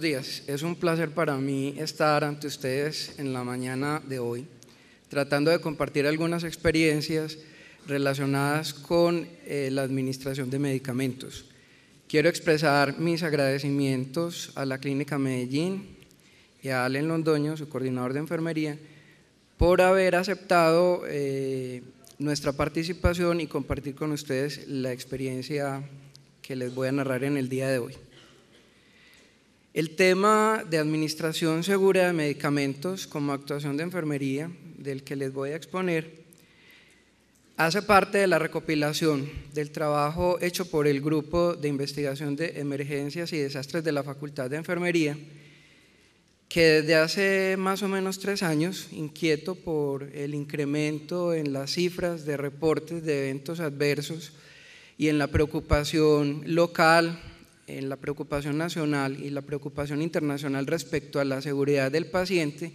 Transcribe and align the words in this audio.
Buenos 0.00 0.24
días, 0.24 0.42
es 0.46 0.62
un 0.62 0.76
placer 0.76 1.10
para 1.10 1.36
mí 1.36 1.74
estar 1.76 2.24
ante 2.24 2.46
ustedes 2.46 3.18
en 3.18 3.34
la 3.34 3.44
mañana 3.44 4.00
de 4.08 4.18
hoy, 4.18 4.46
tratando 5.10 5.50
de 5.50 5.60
compartir 5.60 6.06
algunas 6.06 6.42
experiencias 6.42 7.36
relacionadas 7.86 8.72
con 8.72 9.28
eh, 9.44 9.68
la 9.70 9.82
administración 9.82 10.48
de 10.48 10.58
medicamentos. 10.58 11.44
Quiero 12.08 12.30
expresar 12.30 12.98
mis 12.98 13.22
agradecimientos 13.22 14.52
a 14.54 14.64
la 14.64 14.78
Clínica 14.78 15.18
Medellín 15.18 15.98
y 16.62 16.70
a 16.70 16.86
Allen 16.86 17.06
Londoño, 17.06 17.58
su 17.58 17.68
coordinador 17.68 18.14
de 18.14 18.20
enfermería, 18.20 18.78
por 19.58 19.82
haber 19.82 20.16
aceptado 20.16 21.02
eh, 21.08 21.82
nuestra 22.18 22.54
participación 22.54 23.42
y 23.42 23.48
compartir 23.48 23.96
con 23.96 24.12
ustedes 24.12 24.66
la 24.66 24.92
experiencia 24.92 25.82
que 26.40 26.56
les 26.56 26.74
voy 26.74 26.88
a 26.88 26.92
narrar 26.92 27.22
en 27.22 27.36
el 27.36 27.50
día 27.50 27.68
de 27.68 27.80
hoy. 27.80 27.94
El 29.72 29.94
tema 29.94 30.64
de 30.68 30.78
administración 30.78 31.62
segura 31.62 32.08
de 32.08 32.12
medicamentos 32.12 33.06
como 33.06 33.32
actuación 33.32 33.76
de 33.76 33.84
enfermería, 33.84 34.50
del 34.78 35.04
que 35.04 35.14
les 35.14 35.32
voy 35.32 35.50
a 35.50 35.56
exponer, 35.56 36.24
hace 37.56 37.80
parte 37.80 38.18
de 38.18 38.26
la 38.26 38.40
recopilación 38.40 39.30
del 39.54 39.70
trabajo 39.70 40.38
hecho 40.40 40.68
por 40.68 40.88
el 40.88 41.00
Grupo 41.00 41.54
de 41.54 41.68
Investigación 41.68 42.34
de 42.34 42.58
Emergencias 42.58 43.32
y 43.32 43.38
Desastres 43.38 43.84
de 43.84 43.92
la 43.92 44.02
Facultad 44.02 44.50
de 44.50 44.56
Enfermería, 44.56 45.16
que 46.48 46.62
desde 46.82 46.96
hace 46.96 47.56
más 47.56 47.84
o 47.84 47.88
menos 47.88 48.18
tres 48.18 48.42
años, 48.42 48.88
inquieto 48.90 49.54
por 49.54 50.02
el 50.16 50.34
incremento 50.34 51.32
en 51.32 51.52
las 51.52 51.70
cifras 51.70 52.24
de 52.24 52.36
reportes 52.36 53.04
de 53.04 53.28
eventos 53.28 53.60
adversos 53.60 54.32
y 54.98 55.06
en 55.06 55.18
la 55.18 55.28
preocupación 55.28 56.42
local, 56.44 57.20
en 57.78 57.88
la 57.88 57.96
preocupación 57.96 58.58
nacional 58.58 59.22
y 59.22 59.30
la 59.30 59.42
preocupación 59.42 60.02
internacional 60.02 60.66
respecto 60.66 61.20
a 61.20 61.24
la 61.24 61.40
seguridad 61.42 61.90
del 61.90 62.06
paciente, 62.06 62.72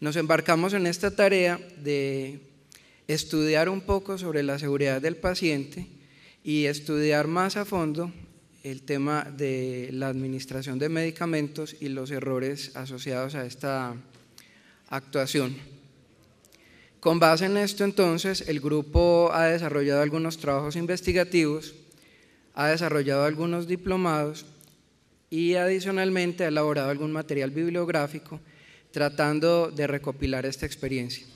nos 0.00 0.16
embarcamos 0.16 0.72
en 0.72 0.86
esta 0.86 1.14
tarea 1.14 1.58
de 1.82 2.40
estudiar 3.06 3.68
un 3.68 3.80
poco 3.80 4.18
sobre 4.18 4.42
la 4.42 4.58
seguridad 4.58 5.00
del 5.00 5.16
paciente 5.16 5.86
y 6.42 6.66
estudiar 6.66 7.26
más 7.26 7.56
a 7.56 7.64
fondo 7.64 8.12
el 8.62 8.82
tema 8.82 9.24
de 9.24 9.90
la 9.92 10.08
administración 10.08 10.78
de 10.78 10.88
medicamentos 10.88 11.76
y 11.80 11.88
los 11.88 12.10
errores 12.10 12.74
asociados 12.76 13.34
a 13.34 13.44
esta 13.44 13.94
actuación. 14.88 15.56
Con 17.00 17.18
base 17.18 17.44
en 17.44 17.58
esto, 17.58 17.84
entonces, 17.84 18.48
el 18.48 18.60
grupo 18.60 19.30
ha 19.32 19.44
desarrollado 19.46 20.00
algunos 20.00 20.38
trabajos 20.38 20.76
investigativos 20.76 21.74
ha 22.54 22.68
desarrollado 22.68 23.24
algunos 23.24 23.66
diplomados 23.66 24.46
y 25.28 25.54
adicionalmente 25.54 26.44
ha 26.44 26.48
elaborado 26.48 26.90
algún 26.90 27.12
material 27.12 27.50
bibliográfico 27.50 28.40
tratando 28.92 29.72
de 29.72 29.88
recopilar 29.88 30.46
esta 30.46 30.66
experiencia. 30.66 31.26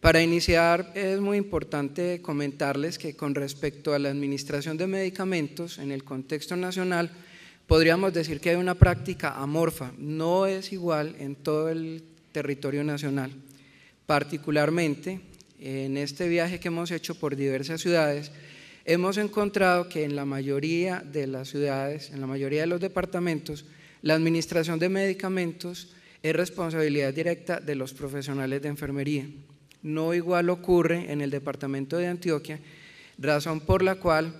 Para 0.00 0.20
iniciar 0.20 0.92
es 0.94 1.20
muy 1.20 1.38
importante 1.38 2.20
comentarles 2.20 2.98
que 2.98 3.16
con 3.16 3.34
respecto 3.34 3.94
a 3.94 3.98
la 3.98 4.10
administración 4.10 4.76
de 4.76 4.86
medicamentos 4.86 5.78
en 5.78 5.92
el 5.92 6.04
contexto 6.04 6.56
nacional, 6.56 7.10
podríamos 7.66 8.12
decir 8.12 8.40
que 8.40 8.50
hay 8.50 8.56
una 8.56 8.74
práctica 8.74 9.36
amorfa, 9.36 9.92
no 9.96 10.46
es 10.46 10.72
igual 10.72 11.14
en 11.18 11.36
todo 11.36 11.70
el 11.70 12.02
territorio 12.32 12.84
nacional. 12.84 13.30
Particularmente 14.04 15.20
en 15.60 15.96
este 15.96 16.28
viaje 16.28 16.60
que 16.60 16.68
hemos 16.68 16.90
hecho 16.90 17.14
por 17.14 17.36
diversas 17.36 17.80
ciudades, 17.80 18.30
hemos 18.84 19.16
encontrado 19.16 19.88
que 19.88 20.04
en 20.04 20.16
la 20.16 20.24
mayoría 20.24 21.00
de 21.00 21.26
las 21.26 21.48
ciudades, 21.48 22.10
en 22.10 22.20
la 22.20 22.26
mayoría 22.26 22.62
de 22.62 22.66
los 22.66 22.80
departamentos, 22.80 23.64
la 24.02 24.14
administración 24.14 24.78
de 24.78 24.88
medicamentos 24.88 25.94
es 26.22 26.36
responsabilidad 26.36 27.12
directa 27.12 27.60
de 27.60 27.74
los 27.74 27.94
profesionales 27.94 28.62
de 28.62 28.68
enfermería. 28.68 29.26
No 29.82 30.14
igual 30.14 30.50
ocurre 30.50 31.12
en 31.12 31.20
el 31.20 31.30
departamento 31.30 31.96
de 31.96 32.08
Antioquia, 32.08 32.60
razón 33.18 33.60
por 33.60 33.82
la 33.82 33.96
cual 33.96 34.34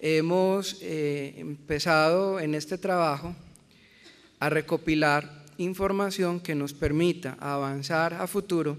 hemos 0.00 0.78
eh, 0.82 1.34
empezado 1.38 2.40
en 2.40 2.54
este 2.54 2.78
trabajo 2.78 3.34
a 4.40 4.50
recopilar 4.50 5.44
información 5.58 6.40
que 6.40 6.54
nos 6.54 6.74
permita 6.74 7.36
avanzar 7.38 8.14
a 8.14 8.26
futuro 8.26 8.76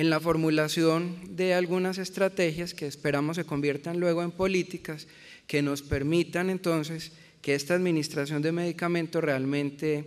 en 0.00 0.08
la 0.08 0.18
formulación 0.18 1.36
de 1.36 1.52
algunas 1.52 1.98
estrategias 1.98 2.72
que 2.72 2.86
esperamos 2.86 3.36
se 3.36 3.44
conviertan 3.44 4.00
luego 4.00 4.22
en 4.22 4.30
políticas 4.30 5.06
que 5.46 5.60
nos 5.60 5.82
permitan 5.82 6.48
entonces 6.48 7.12
que 7.42 7.54
esta 7.54 7.74
administración 7.74 8.40
de 8.40 8.50
medicamentos 8.50 9.22
realmente 9.22 10.06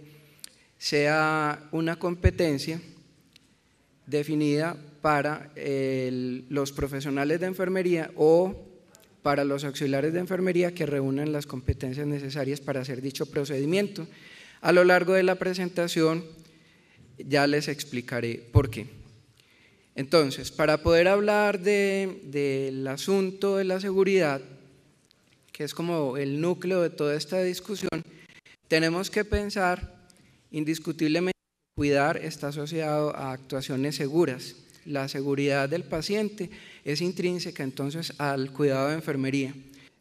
sea 0.80 1.70
una 1.72 1.98
competencia 1.98 2.82
definida 4.08 4.76
para 5.04 5.52
los 6.50 6.72
profesionales 6.72 7.40
de 7.40 7.46
enfermería 7.46 8.10
o 8.16 8.66
para 9.22 9.44
los 9.44 9.64
auxiliares 9.64 10.12
de 10.12 10.22
enfermería 10.22 10.74
que 10.74 10.88
reúnan 10.88 11.32
las 11.32 11.46
competencias 11.46 12.08
necesarias 12.08 12.62
para 12.62 12.82
hacer 12.82 13.00
dicho 13.00 13.28
procedimiento. 13.28 14.08
A 14.62 14.72
lo 14.72 14.86
largo 14.86 15.14
de 15.14 15.22
la 15.22 15.36
presentación 15.36 16.26
ya 17.20 17.46
les 17.46 17.68
explicaré 17.68 18.42
por 18.52 18.72
qué. 18.72 19.03
Entonces, 19.96 20.52
para 20.52 20.82
poder 20.82 21.08
hablar 21.08 21.60
del 21.60 22.88
asunto 22.88 23.58
de 23.58 23.64
la 23.64 23.80
seguridad, 23.80 24.42
que 25.52 25.64
es 25.64 25.74
como 25.74 26.18
el 26.18 26.42
núcleo 26.42 26.82
de 26.82 26.90
toda 26.90 27.16
esta 27.16 27.42
discusión, 27.44 28.04
tenemos 28.68 29.12
que 29.12 29.24
pensar 29.24 30.08
indiscutiblemente 30.52 31.34
que 31.34 31.82
cuidar 31.82 32.18
está 32.18 32.48
asociado 32.48 33.16
a 33.16 33.34
actuaciones 33.34 33.96
seguras. 33.96 34.56
La 34.86 35.08
seguridad 35.08 35.70
del 35.70 35.84
paciente 35.84 36.50
es 36.84 37.02
intrínseca 37.02 37.64
entonces 37.64 38.14
al 38.18 38.52
cuidado 38.52 38.90
de 38.90 38.96
enfermería. 38.96 39.54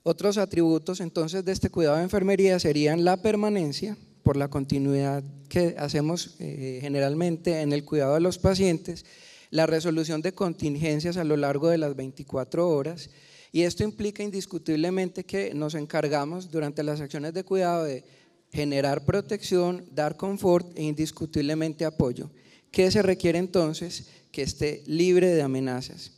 Otros 0.02 0.38
atributos 0.38 1.00
entonces 1.00 1.44
de 1.44 1.52
este 1.52 1.70
cuidado 1.70 1.98
de 1.98 2.02
enfermería 2.02 2.58
serían 2.58 3.04
la 3.04 3.18
permanencia, 3.18 3.96
por 4.22 4.36
la 4.36 4.48
continuidad 4.48 5.22
que 5.48 5.74
hacemos 5.78 6.36
eh, 6.38 6.78
generalmente 6.80 7.60
en 7.60 7.72
el 7.72 7.84
cuidado 7.84 8.14
de 8.14 8.20
los 8.20 8.38
pacientes, 8.38 9.04
la 9.52 9.66
resolución 9.66 10.22
de 10.22 10.32
contingencias 10.32 11.18
a 11.18 11.24
lo 11.24 11.36
largo 11.36 11.68
de 11.68 11.76
las 11.76 11.94
24 11.94 12.70
horas 12.70 13.10
y 13.52 13.62
esto 13.62 13.84
implica 13.84 14.22
indiscutiblemente 14.22 15.24
que 15.24 15.52
nos 15.52 15.74
encargamos 15.74 16.50
durante 16.50 16.82
las 16.82 17.02
acciones 17.02 17.34
de 17.34 17.44
cuidado 17.44 17.84
de 17.84 18.02
generar 18.50 19.04
protección, 19.04 19.84
dar 19.92 20.16
confort 20.16 20.66
e 20.74 20.84
indiscutiblemente 20.84 21.84
apoyo. 21.84 22.30
¿Qué 22.70 22.90
se 22.90 23.02
requiere 23.02 23.38
entonces? 23.38 24.06
Que 24.30 24.40
esté 24.40 24.82
libre 24.86 25.28
de 25.28 25.42
amenazas. 25.42 26.12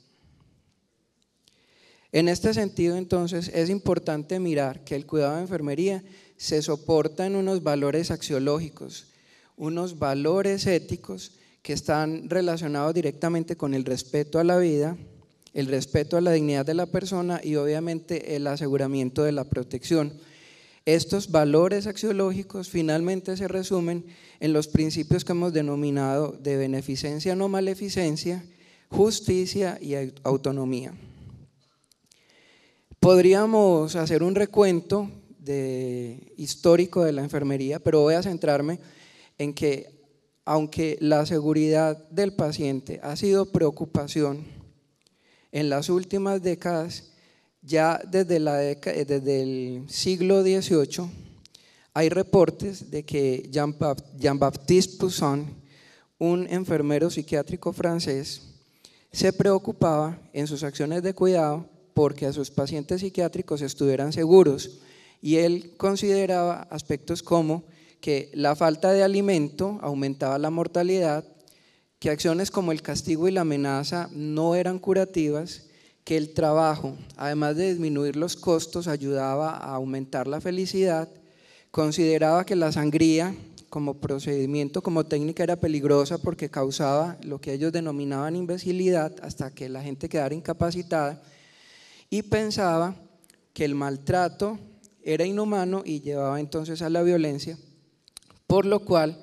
En 2.13 2.29
este 2.29 2.55
sentido, 2.55 2.97
entonces, 2.97 3.49
es 3.53 3.69
importante 3.69 4.39
mirar 4.39 4.85
que 4.85 4.95
el 4.95 5.07
cuidado 5.07 5.35
de 5.35 5.43
enfermería 5.43 6.05
se 6.37 6.63
soporta 6.63 7.27
en 7.27 7.35
unos 7.35 7.65
valores 7.65 8.13
axiológicos, 8.13 9.09
unos 9.57 9.99
valores 9.99 10.69
éticos 10.69 11.33
que 11.65 11.73
están 11.73 12.29
relacionados 12.29 12.93
directamente 12.93 13.57
con 13.57 13.73
el 13.73 13.87
respeto 13.87 14.39
a 14.39 14.45
la 14.45 14.59
vida, 14.59 14.99
el 15.55 15.67
respeto 15.67 16.19
a 16.19 16.21
la 16.21 16.33
dignidad 16.33 16.67
de 16.67 16.75
la 16.75 16.85
persona 16.85 17.41
y 17.43 17.57
obviamente 17.57 18.37
el 18.37 18.47
aseguramiento 18.47 19.25
de 19.25 19.33
la 19.33 19.45
protección. 19.45 20.13
Estos 20.85 21.31
valores 21.31 21.87
axiológicos 21.87 22.69
finalmente 22.69 23.35
se 23.39 23.49
resumen 23.49 24.05
en 24.41 24.53
los 24.53 24.69
principios 24.69 25.25
que 25.25 25.33
hemos 25.33 25.55
denominado 25.55 26.33
de 26.33 26.59
beneficencia, 26.59 27.35
no 27.35 27.49
maleficencia, 27.49 28.45
justicia 28.91 29.79
y 29.81 29.95
autonomía. 30.23 30.93
Podríamos 33.01 33.97
hacer 33.97 34.23
un 34.23 34.35
recuento 34.35 35.11
de, 35.39 36.35
histórico 36.37 37.05
de 37.05 37.13
la 37.13 37.23
enfermería, 37.23 37.79
pero 37.79 38.03
voy 38.03 38.17
a 38.17 38.23
centrarme 38.23 38.81
en 39.39 39.55
que 39.55 39.94
aunque 40.45 40.97
la 41.01 41.25
seguridad 41.27 42.09
del 42.11 42.35
paciente 42.35 43.01
ha 43.03 43.17
sido 43.17 43.47
preocupación 43.47 44.45
en 45.53 45.71
las 45.71 45.89
últimas 45.89 46.43
décadas, 46.43 47.13
ya 47.63 48.01
desde, 48.11 48.41
la 48.41 48.57
desde 48.57 49.43
el 49.43 49.85
siglo 49.89 50.43
XVIII 50.43 51.25
hay 51.95 52.09
reportes 52.09 52.91
de 52.91 53.05
que 53.05 53.49
Jean-Baptiste 53.51 54.99
Poussin, 54.99 55.47
un 56.19 56.47
enfermero 56.51 57.09
psiquiátrico 57.09 57.73
francés, 57.73 58.43
se 59.13 59.33
preocupaba 59.33 60.19
en 60.33 60.49
sus 60.49 60.65
acciones 60.65 61.05
de 61.05 61.15
cuidado 61.15 61.69
porque 61.95 62.27
a 62.27 62.33
sus 62.33 62.51
pacientes 62.51 63.01
psiquiátricos 63.01 63.63
estuvieran 63.63 64.13
seguros 64.13 64.81
y 65.23 65.37
él 65.37 65.75
consideraba 65.77 66.63
aspectos 66.63 67.23
como 67.23 67.63
que 68.05 68.29
la 68.35 68.55
falta 68.55 68.93
de 68.93 69.03
alimento 69.03 69.79
aumentaba 69.81 70.37
la 70.37 70.51
mortalidad, 70.51 71.25
que 71.99 72.11
acciones 72.11 72.51
como 72.51 72.71
el 72.71 72.83
castigo 72.83 73.29
y 73.29 73.31
la 73.31 73.41
amenaza 73.41 74.11
no 74.13 74.57
eran 74.57 74.79
curativas, 74.79 75.63
que 76.05 76.19
el 76.19 76.35
trabajo, 76.35 76.99
además 77.17 77.57
de 77.57 77.71
disminuir 77.71 78.17
los 78.17 78.37
costos, 78.37 78.89
ayudaba 78.89 79.57
a 79.57 79.77
aumentar 79.77 80.27
la 80.27 80.43
felicidad, 80.43 81.09
consideraba 81.71 82.45
que 82.45 82.57
la 82.57 82.73
sangría 82.73 83.35
como 83.71 83.95
procedimiento, 83.95 84.83
como 84.83 85.07
técnica 85.07 85.43
era 85.43 85.57
peligrosa 85.57 86.19
porque 86.19 86.51
causaba 86.51 87.17
lo 87.23 87.41
que 87.41 87.55
ellos 87.55 87.73
denominaban 87.73 88.37
imbecilidad 88.37 89.15
hasta 89.23 89.51
que 89.55 89.71
la 89.71 89.83
gente 89.83 90.11
quedara 90.11 90.35
incapacitada 90.35 91.23
y 92.11 92.21
pensaba 92.21 92.97
que 93.55 93.65
el 93.65 93.75
maltrato 93.75 94.59
era 95.03 95.25
inhumano 95.25 95.81
y 95.87 96.03
llevaba 96.03 96.39
entonces 96.39 96.83
a 96.83 96.91
la 96.91 97.03
violencia, 97.03 97.57
por 98.47 98.67
lo 98.67 98.81
cual 98.81 99.23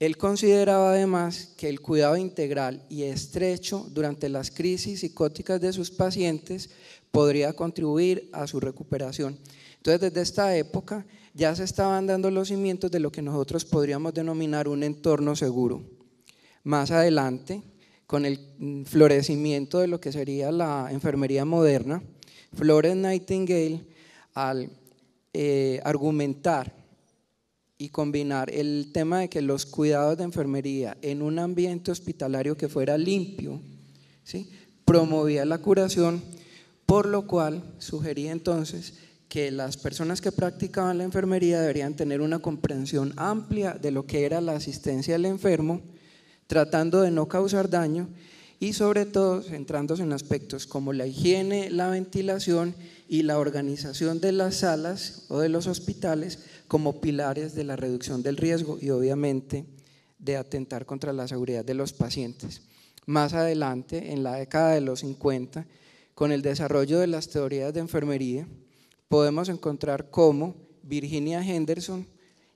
él 0.00 0.16
consideraba 0.16 0.92
además 0.92 1.52
que 1.58 1.68
el 1.68 1.80
cuidado 1.80 2.16
integral 2.16 2.86
y 2.88 3.02
estrecho 3.02 3.86
durante 3.90 4.30
las 4.30 4.50
crisis 4.50 5.00
psicóticas 5.00 5.60
de 5.60 5.74
sus 5.74 5.90
pacientes 5.90 6.70
podría 7.10 7.52
contribuir 7.52 8.30
a 8.32 8.46
su 8.46 8.60
recuperación. 8.60 9.38
Entonces, 9.76 10.00
desde 10.00 10.22
esta 10.22 10.56
época 10.56 11.04
ya 11.34 11.54
se 11.54 11.64
estaban 11.64 12.06
dando 12.06 12.30
los 12.30 12.48
cimientos 12.48 12.90
de 12.90 13.00
lo 13.00 13.12
que 13.12 13.20
nosotros 13.20 13.66
podríamos 13.66 14.14
denominar 14.14 14.68
un 14.68 14.82
entorno 14.82 15.36
seguro. 15.36 15.82
Más 16.64 16.90
adelante, 16.90 17.62
con 18.06 18.24
el 18.24 18.40
florecimiento 18.86 19.80
de 19.80 19.86
lo 19.86 20.00
que 20.00 20.12
sería 20.12 20.50
la 20.50 20.88
enfermería 20.90 21.44
moderna, 21.44 22.02
Florence 22.54 23.00
Nightingale, 23.00 23.84
al 24.34 24.70
eh, 25.32 25.80
argumentar 25.84 26.79
y 27.80 27.88
combinar 27.88 28.50
el 28.50 28.90
tema 28.92 29.20
de 29.20 29.30
que 29.30 29.40
los 29.40 29.64
cuidados 29.64 30.18
de 30.18 30.24
enfermería 30.24 30.98
en 31.00 31.22
un 31.22 31.38
ambiente 31.38 31.90
hospitalario 31.90 32.54
que 32.54 32.68
fuera 32.68 32.98
limpio, 32.98 33.58
¿sí? 34.22 34.50
promovía 34.84 35.46
la 35.46 35.56
curación, 35.56 36.22
por 36.84 37.06
lo 37.06 37.26
cual 37.26 37.64
sugería 37.78 38.32
entonces 38.32 38.92
que 39.30 39.50
las 39.50 39.78
personas 39.78 40.20
que 40.20 40.30
practicaban 40.30 40.98
la 40.98 41.04
enfermería 41.04 41.58
deberían 41.58 41.96
tener 41.96 42.20
una 42.20 42.40
comprensión 42.40 43.14
amplia 43.16 43.72
de 43.72 43.92
lo 43.92 44.04
que 44.04 44.26
era 44.26 44.42
la 44.42 44.52
asistencia 44.52 45.14
al 45.14 45.24
enfermo, 45.24 45.80
tratando 46.48 47.00
de 47.00 47.10
no 47.10 47.28
causar 47.28 47.70
daño 47.70 48.10
y 48.60 48.74
sobre 48.74 49.06
todo 49.06 49.42
centrándose 49.42 50.02
en 50.02 50.12
aspectos 50.12 50.66
como 50.66 50.92
la 50.92 51.06
higiene, 51.06 51.70
la 51.70 51.88
ventilación 51.88 52.74
y 53.08 53.22
la 53.22 53.38
organización 53.38 54.20
de 54.20 54.32
las 54.32 54.56
salas 54.56 55.24
o 55.28 55.38
de 55.38 55.48
los 55.48 55.66
hospitales 55.66 56.40
como 56.68 57.00
pilares 57.00 57.54
de 57.54 57.64
la 57.64 57.76
reducción 57.76 58.22
del 58.22 58.36
riesgo 58.36 58.78
y 58.80 58.90
obviamente 58.90 59.64
de 60.18 60.36
atentar 60.36 60.84
contra 60.84 61.14
la 61.14 61.26
seguridad 61.26 61.64
de 61.64 61.72
los 61.72 61.94
pacientes. 61.94 62.60
Más 63.06 63.32
adelante, 63.32 64.12
en 64.12 64.22
la 64.22 64.34
década 64.34 64.74
de 64.74 64.82
los 64.82 65.00
50, 65.00 65.66
con 66.14 66.30
el 66.30 66.42
desarrollo 66.42 66.98
de 66.98 67.06
las 67.06 67.28
teorías 67.28 67.72
de 67.72 67.80
enfermería, 67.80 68.46
podemos 69.08 69.48
encontrar 69.48 70.10
cómo 70.10 70.54
Virginia 70.82 71.42
Henderson, 71.42 72.06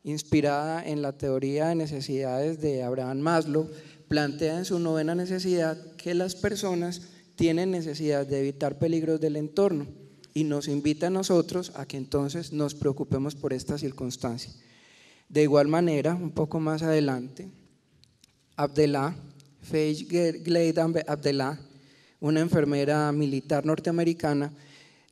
inspirada 0.05 0.87
en 0.87 1.03
la 1.03 1.13
teoría 1.13 1.69
de 1.69 1.75
necesidades 1.75 2.61
de 2.61 2.83
Abraham 2.83 3.19
Maslow, 3.19 3.69
plantea 4.07 4.59
en 4.59 4.65
su 4.65 4.79
novena 4.79 5.15
necesidad 5.15 5.77
que 5.97 6.15
las 6.15 6.37
personas 6.37 7.03
tienen 7.37 7.71
necesidad 7.71 8.27
de 8.27 8.41
evitar 8.41 8.79
peligros 8.79 9.21
del 9.21 9.37
entorno 9.37 9.87
y 10.35 10.45
nos 10.45 10.69
invita 10.69 11.07
a 11.07 11.11
nosotros 11.11 11.73
a 11.75 11.87
que 11.87 11.97
entonces 11.97 12.53
nos 12.53 12.75
preocupemos 12.75 13.35
por 13.35 13.53
esta 13.53 13.79
circunstancia. 13.79 14.53
De 15.29 15.43
igual 15.43 15.69
manera, 15.69 16.15
un 16.15 16.31
poco 16.31 16.61
más 16.61 16.83
adelante, 16.83 17.49
Abdellah, 18.57 19.17
Faye 19.63 20.05
Glade 20.45 21.05
Abdellah, 21.07 21.59
una 22.21 22.41
enfermera 22.41 23.11
militar 23.13 23.65
norteamericana, 23.65 24.53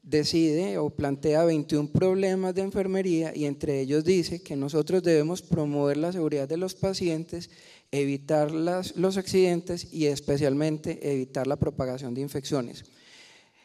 decide 0.03 0.79
o 0.79 0.91
plantea 0.91 1.45
21 1.45 1.93
problemas 1.93 2.55
de 2.55 2.63
enfermería 2.63 3.33
y 3.35 3.45
entre 3.45 3.81
ellos 3.81 4.05
dice 4.05 4.43
que 4.43 4.57
nosotros 4.57 5.03
debemos 5.03 5.43
promover 5.43 5.97
la 5.97 6.13
seguridad 6.13 6.49
de 6.49 6.57
los 6.57 6.75
pacientes, 6.75 7.51
evitar 7.93 8.51
los 8.51 9.17
accidentes 9.17 9.93
y 9.93 10.07
especialmente 10.07 10.99
evitar 11.13 11.47
la 11.47 11.57
propagación 11.57 12.15
de 12.15 12.21
infecciones. 12.21 12.85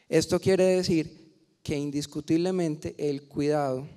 Esto 0.10 0.40
quiere 0.40 0.64
decir 0.64 1.28
que 1.64 1.78
indiscutiblemente 1.78 2.96
el 2.98 3.24
cuidado 3.28 3.88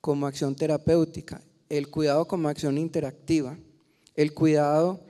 como 0.00 0.26
acción 0.26 0.56
terapéutica, 0.56 1.42
el 1.68 1.88
cuidado 1.88 2.26
como 2.26 2.48
acción 2.48 2.78
interactiva, 2.78 3.56
el 4.16 4.34
cuidado 4.34 5.00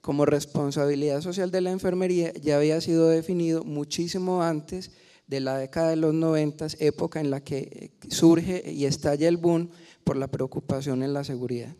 como 0.00 0.26
responsabilidad 0.26 1.22
social 1.22 1.50
de 1.50 1.60
la 1.62 1.70
enfermería 1.70 2.32
ya 2.34 2.56
había 2.56 2.80
sido 2.80 3.08
definido 3.08 3.64
muchísimo 3.64 4.42
antes 4.42 4.90
de 5.30 5.38
la 5.38 5.56
década 5.58 5.90
de 5.90 5.96
los 5.96 6.12
90, 6.12 6.66
época 6.80 7.20
en 7.20 7.30
la 7.30 7.40
que 7.40 7.92
surge 8.08 8.64
y 8.68 8.84
estalla 8.84 9.28
el 9.28 9.36
boom 9.36 9.70
por 10.02 10.16
la 10.16 10.26
preocupación 10.26 11.04
en 11.04 11.14
la 11.14 11.22
seguridad. 11.22 11.72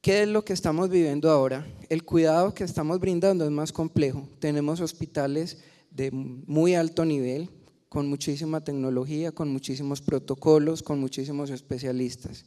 ¿Qué 0.00 0.24
es 0.24 0.28
lo 0.28 0.44
que 0.44 0.52
estamos 0.52 0.90
viviendo 0.90 1.30
ahora? 1.30 1.64
El 1.88 2.02
cuidado 2.02 2.52
que 2.52 2.64
estamos 2.64 2.98
brindando 2.98 3.44
es 3.44 3.52
más 3.52 3.70
complejo. 3.70 4.28
Tenemos 4.40 4.80
hospitales 4.80 5.58
de 5.92 6.10
muy 6.10 6.74
alto 6.74 7.04
nivel, 7.04 7.48
con 7.88 8.08
muchísima 8.08 8.60
tecnología, 8.60 9.30
con 9.30 9.48
muchísimos 9.48 10.02
protocolos, 10.02 10.82
con 10.82 10.98
muchísimos 10.98 11.48
especialistas. 11.50 12.44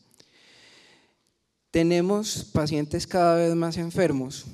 Tenemos 1.71 2.49
pacientes 2.51 3.07
cada 3.07 3.35
vez 3.35 3.55
más 3.55 3.77
enfermos, 3.77 4.45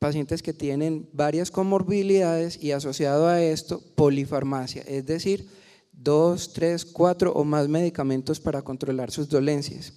pacientes 0.00 0.42
que 0.42 0.54
tienen 0.54 1.08
varias 1.12 1.50
comorbilidades 1.50 2.60
y 2.60 2.72
asociado 2.72 3.28
a 3.28 3.42
esto 3.42 3.82
polifarmacia, 3.94 4.82
es 4.88 5.04
decir, 5.04 5.46
dos, 5.92 6.54
tres, 6.54 6.86
cuatro 6.86 7.32
o 7.34 7.44
más 7.44 7.68
medicamentos 7.68 8.40
para 8.40 8.62
controlar 8.62 9.10
sus 9.10 9.28
dolencias. 9.28 9.92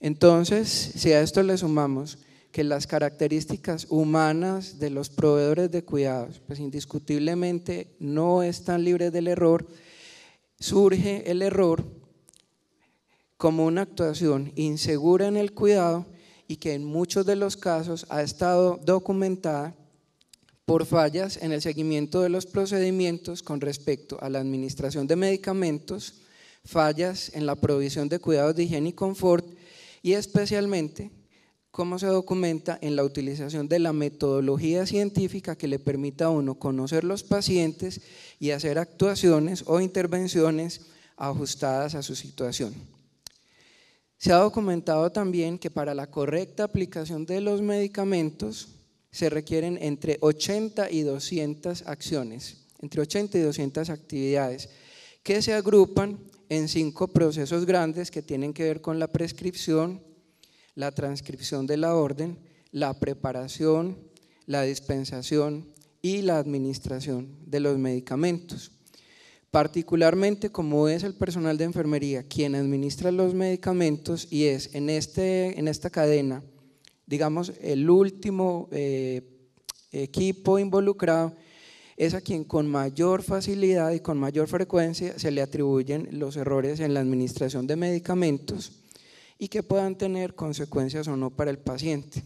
Entonces, 0.00 0.68
si 0.68 1.12
a 1.12 1.22
esto 1.22 1.44
le 1.44 1.56
sumamos 1.56 2.18
que 2.50 2.64
las 2.64 2.88
características 2.88 3.86
humanas 3.88 4.80
de 4.80 4.90
los 4.90 5.10
proveedores 5.10 5.70
de 5.70 5.84
cuidados, 5.84 6.42
pues 6.44 6.58
indiscutiblemente 6.58 7.94
no 8.00 8.42
están 8.42 8.82
libres 8.82 9.12
del 9.12 9.28
error, 9.28 9.64
surge 10.58 11.30
el 11.30 11.40
error 11.40 11.84
como 13.36 13.64
una 13.64 13.82
actuación 13.82 14.52
insegura 14.56 15.28
en 15.28 15.36
el 15.36 15.52
cuidado 15.52 16.04
y 16.54 16.56
que 16.56 16.72
en 16.72 16.84
muchos 16.84 17.26
de 17.26 17.34
los 17.34 17.56
casos 17.56 18.06
ha 18.10 18.22
estado 18.22 18.78
documentada 18.84 19.74
por 20.64 20.86
fallas 20.86 21.36
en 21.42 21.50
el 21.50 21.60
seguimiento 21.60 22.22
de 22.22 22.28
los 22.28 22.46
procedimientos 22.46 23.42
con 23.42 23.60
respecto 23.60 24.18
a 24.20 24.30
la 24.30 24.38
administración 24.38 25.08
de 25.08 25.16
medicamentos, 25.16 26.22
fallas 26.64 27.32
en 27.34 27.44
la 27.44 27.56
provisión 27.56 28.08
de 28.08 28.20
cuidados 28.20 28.54
de 28.54 28.62
higiene 28.62 28.90
y 28.90 28.92
confort 28.92 29.44
y 30.00 30.12
especialmente 30.12 31.10
cómo 31.72 31.98
se 31.98 32.06
documenta 32.06 32.78
en 32.80 32.94
la 32.94 33.02
utilización 33.02 33.66
de 33.66 33.80
la 33.80 33.92
metodología 33.92 34.86
científica 34.86 35.56
que 35.56 35.66
le 35.66 35.80
permita 35.80 36.26
a 36.26 36.30
uno 36.30 36.54
conocer 36.54 37.02
los 37.02 37.24
pacientes 37.24 38.00
y 38.38 38.52
hacer 38.52 38.78
actuaciones 38.78 39.64
o 39.66 39.80
intervenciones 39.80 40.82
ajustadas 41.16 41.96
a 41.96 42.02
su 42.04 42.14
situación. 42.14 42.93
Se 44.24 44.32
ha 44.32 44.38
documentado 44.38 45.12
también 45.12 45.58
que 45.58 45.70
para 45.70 45.94
la 45.94 46.10
correcta 46.10 46.64
aplicación 46.64 47.26
de 47.26 47.42
los 47.42 47.60
medicamentos 47.60 48.68
se 49.10 49.28
requieren 49.28 49.76
entre 49.82 50.16
80 50.18 50.90
y 50.90 51.02
200 51.02 51.82
acciones, 51.82 52.64
entre 52.80 53.02
80 53.02 53.36
y 53.36 53.42
200 53.42 53.90
actividades 53.90 54.70
que 55.22 55.42
se 55.42 55.52
agrupan 55.52 56.18
en 56.48 56.68
cinco 56.68 57.08
procesos 57.08 57.66
grandes 57.66 58.10
que 58.10 58.22
tienen 58.22 58.54
que 58.54 58.64
ver 58.64 58.80
con 58.80 58.98
la 58.98 59.08
prescripción, 59.08 60.02
la 60.74 60.90
transcripción 60.90 61.66
de 61.66 61.76
la 61.76 61.94
orden, 61.94 62.38
la 62.70 62.98
preparación, 62.98 63.98
la 64.46 64.62
dispensación 64.62 65.68
y 66.00 66.22
la 66.22 66.38
administración 66.38 67.28
de 67.44 67.60
los 67.60 67.76
medicamentos 67.76 68.73
particularmente 69.54 70.50
como 70.50 70.88
es 70.88 71.04
el 71.04 71.14
personal 71.14 71.56
de 71.56 71.62
enfermería 71.62 72.24
quien 72.24 72.56
administra 72.56 73.12
los 73.12 73.34
medicamentos 73.34 74.26
y 74.28 74.46
es 74.46 74.74
en, 74.74 74.90
este, 74.90 75.56
en 75.56 75.68
esta 75.68 75.90
cadena, 75.90 76.42
digamos, 77.06 77.52
el 77.60 77.88
último 77.88 78.68
eh, 78.72 79.22
equipo 79.92 80.58
involucrado, 80.58 81.36
es 81.96 82.14
a 82.14 82.20
quien 82.20 82.42
con 82.42 82.66
mayor 82.66 83.22
facilidad 83.22 83.92
y 83.92 84.00
con 84.00 84.18
mayor 84.18 84.48
frecuencia 84.48 85.16
se 85.20 85.30
le 85.30 85.40
atribuyen 85.40 86.08
los 86.10 86.36
errores 86.36 86.80
en 86.80 86.92
la 86.92 86.98
administración 86.98 87.68
de 87.68 87.76
medicamentos 87.76 88.72
y 89.38 89.46
que 89.46 89.62
puedan 89.62 89.96
tener 89.96 90.34
consecuencias 90.34 91.06
o 91.06 91.16
no 91.16 91.30
para 91.30 91.52
el 91.52 91.58
paciente. 91.58 92.24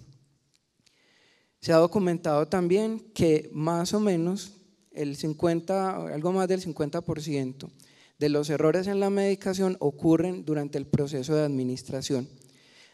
Se 1.61 1.75
ha 1.75 1.77
documentado 1.77 2.49
también 2.49 3.01
que 3.13 3.51
más 3.53 3.93
o 3.93 4.01
menos 4.01 4.58
el 4.99 5.17
50, 5.17 6.13
algo 6.13 6.33
más 6.33 6.49
del 6.49 6.61
50% 6.61 7.71
de 8.19 8.29
los 8.29 8.51
errores 8.51 8.87
en 8.89 9.01
la 9.01 9.11
medicación 9.11 9.77
ocurren 9.81 10.45
durante 10.45 10.77
el 10.77 10.87
proceso 10.87 11.35
de 11.35 11.45
administración. 11.45 12.29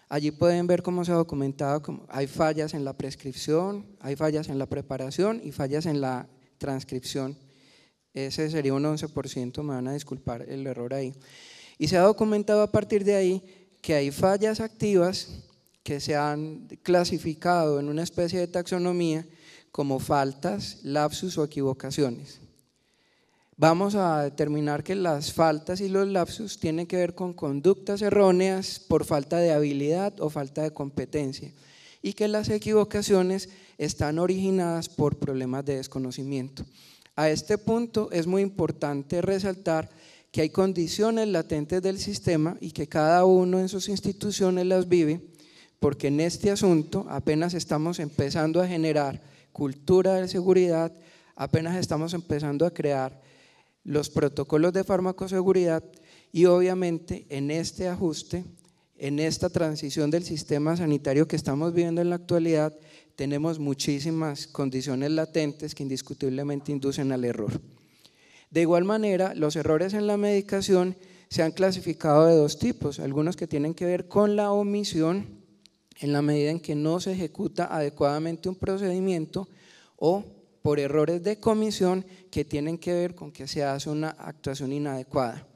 Allí 0.09 0.31
pueden 0.31 0.67
ver 0.67 0.83
cómo 0.83 1.05
se 1.05 1.13
ha 1.13 1.17
documentado, 1.17 1.83
hay 2.09 2.27
fallas 2.27 2.75
en 2.75 2.85
la 2.85 2.93
prescripción, 2.93 3.87
hay 4.01 4.17
fallas 4.17 4.49
en 4.49 4.59
la 4.59 4.67
preparación 4.67 5.41
y 5.43 5.51
fallas 5.51 5.87
en 5.87 6.01
la 6.01 6.29
transcripción. 6.59 7.37
Ese 8.13 8.51
sería 8.51 8.75
un 8.75 8.85
11%, 8.85 9.63
me 9.63 9.75
van 9.75 9.89
a 9.89 9.95
disculpar 9.95 10.43
el 10.43 10.67
error 10.67 10.93
ahí. 10.93 11.15
Y 11.79 11.89
se 11.89 11.97
ha 11.97 12.03
documentado 12.03 12.63
a 12.63 12.71
partir 12.71 13.03
de 13.03 13.17
ahí 13.17 13.43
que 13.81 13.95
hay 13.95 14.11
fallas 14.11 14.61
activas 14.61 15.29
que 15.83 16.01
se 16.01 16.15
han 16.15 16.69
clasificado 16.83 17.81
en 17.81 17.89
una 17.89 18.03
especie 18.03 18.39
de 18.39 18.47
taxonomía 18.47 19.27
como 19.75 19.99
faltas, 19.99 20.79
lapsus 20.85 21.37
o 21.37 21.43
equivocaciones. 21.43 22.39
Vamos 23.57 23.97
a 23.97 24.23
determinar 24.23 24.85
que 24.85 24.95
las 24.95 25.33
faltas 25.33 25.81
y 25.81 25.89
los 25.89 26.07
lapsus 26.07 26.61
tienen 26.61 26.87
que 26.87 26.97
ver 26.97 27.17
con 27.17 27.33
conductas 27.33 28.01
erróneas 28.01 28.79
por 28.79 29.05
falta 29.05 29.39
de 29.39 29.53
habilidad 29.53 30.21
o 30.21 30.31
falta 30.31 30.63
de 30.63 30.71
competencia 30.71 31.51
y 32.03 32.13
que 32.13 32.29
las 32.29 32.51
equivocaciones 32.51 33.49
están 33.77 34.21
originadas 34.21 34.89
por 34.89 35.17
problemas 35.17 35.65
de 35.65 35.79
desconocimiento. 35.79 36.65
A 37.17 37.29
este 37.31 37.59
punto 37.59 38.13
es 38.13 38.29
muy 38.29 38.43
importante 38.43 39.23
resaltar 39.23 39.91
que 40.31 40.43
hay 40.43 40.51
condiciones 40.51 41.27
latentes 41.27 41.83
del 41.83 41.99
sistema 41.99 42.57
y 42.61 42.71
que 42.71 42.87
cada 42.87 43.25
uno 43.25 43.59
en 43.59 43.69
sus 43.69 43.89
instituciones 43.89 44.67
las 44.67 44.89
vive, 44.89 45.21
porque 45.81 46.07
en 46.07 46.21
este 46.21 46.53
asunto 46.53 47.07
apenas 47.09 47.55
estamos 47.55 47.99
empezando 47.99 48.63
a 48.63 48.69
generar 48.69 49.34
cultura 49.55 50.17
de 50.17 50.27
seguridad, 50.27 50.93
apenas 51.37 51.77
estamos 51.77 52.13
empezando 52.13 52.67
a 52.67 52.75
crear 52.75 53.23
los 53.85 54.11
protocolos 54.11 54.73
de 54.73 54.83
farmacoseguridad 54.83 55.85
y 56.33 56.47
obviamente 56.47 57.25
en 57.29 57.53
este 57.53 57.87
ajuste, 57.89 58.45
en 58.99 59.21
esta 59.21 59.49
transición 59.49 60.11
del 60.11 60.25
sistema 60.25 60.77
sanitario 60.77 61.29
que 61.29 61.37
estamos 61.37 61.73
viviendo 61.73 62.01
en 62.01 62.11
la 62.11 62.17
actualidad, 62.17 62.77
tenemos 63.15 63.61
muchísimas 63.61 64.49
condiciones 64.49 65.13
latentes 65.13 65.75
que 65.75 65.85
indiscutiblemente 65.85 66.73
inducen 66.73 67.13
al 67.13 67.25
error. 67.25 67.61
De 68.51 68.63
igual 68.63 68.85
manera, 68.85 69.35
los 69.35 69.55
errores 69.55 69.95
en 69.95 70.09
la 70.09 70.17
medicación 70.17 70.97
se 71.29 71.45
han 71.45 71.53
clasificado 71.53 72.27
de 72.27 72.37
dos 72.37 72.59
tipos, 72.59 72.99
algunos 72.99 73.37
que 73.37 73.47
tienen 73.47 73.75
que 73.75 73.87
ver 73.87 74.09
con 74.09 74.35
la 74.35 74.51
omisión 74.51 75.44
en 76.01 76.13
la 76.13 76.23
medida 76.23 76.51
en 76.51 76.61
que 76.61 76.75
no 76.75 77.01
se 77.01 77.13
ejecuta 77.13 77.75
adecuadamente 77.75 78.49
un 78.49 78.57
procedimiento 78.57 79.49
o 79.97 80.25
por 80.63 80.81
errores 80.81 81.23
de 81.23 81.39
comisión 81.39 82.05
que 82.31 82.45
tienen 82.45 82.79
que 82.79 82.95
ver 82.95 83.15
con 83.15 83.31
que 83.31 83.47
se 83.47 83.63
hace 83.63 83.91
una 83.91 84.11
actuación 84.11 84.73
inadecuada. 84.73 85.47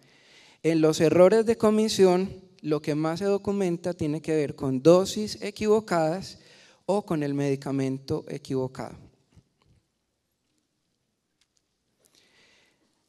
En 0.62 0.80
los 0.80 1.00
errores 1.00 1.47
de 1.47 1.57
comisión, 1.57 2.30
lo 2.61 2.83
que 2.83 2.95
más 2.95 3.21
se 3.21 3.25
documenta 3.25 3.95
tiene 3.95 4.21
que 4.21 4.35
ver 4.35 4.54
con 4.54 4.83
dosis 4.83 5.40
equivocadas 5.40 6.38
o 6.87 7.04
con 7.07 7.23
el 7.23 7.35
medicamento 7.35 8.25
equivocado. 8.28 8.97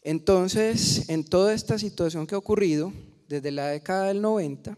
Entonces, 0.01 1.09
en 1.09 1.25
toda 1.25 1.53
esta 1.53 1.77
situación 1.77 2.25
que 2.25 2.35
ha 2.35 2.39
ocurrido 2.39 2.93
desde 3.27 3.51
la 3.51 3.67
década 3.67 4.07
del 4.07 4.21
90, 4.21 4.77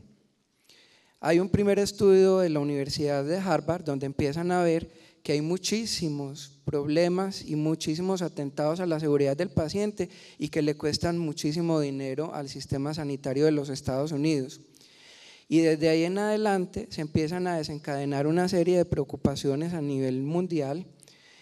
hay 1.23 1.39
un 1.39 1.49
primer 1.49 1.77
estudio 1.77 2.39
de 2.39 2.49
la 2.49 2.59
Universidad 2.59 3.23
de 3.23 3.37
Harvard 3.37 3.83
donde 3.83 4.07
empiezan 4.07 4.51
a 4.51 4.63
ver 4.63 4.89
que 5.21 5.33
hay 5.33 5.41
muchísimos 5.41 6.59
problemas 6.65 7.45
y 7.45 7.55
muchísimos 7.55 8.23
atentados 8.23 8.79
a 8.79 8.87
la 8.87 8.99
seguridad 8.99 9.37
del 9.37 9.51
paciente 9.51 10.09
y 10.39 10.49
que 10.49 10.63
le 10.63 10.75
cuestan 10.75 11.19
muchísimo 11.19 11.79
dinero 11.79 12.33
al 12.33 12.49
sistema 12.49 12.95
sanitario 12.95 13.45
de 13.45 13.51
los 13.51 13.69
Estados 13.69 14.11
Unidos. 14.11 14.61
Y 15.47 15.59
desde 15.59 15.89
ahí 15.89 16.05
en 16.05 16.17
adelante 16.17 16.87
se 16.89 17.01
empiezan 17.01 17.45
a 17.45 17.57
desencadenar 17.57 18.25
una 18.25 18.47
serie 18.49 18.77
de 18.77 18.85
preocupaciones 18.85 19.73
a 19.73 19.81
nivel 19.81 20.23
mundial 20.23 20.87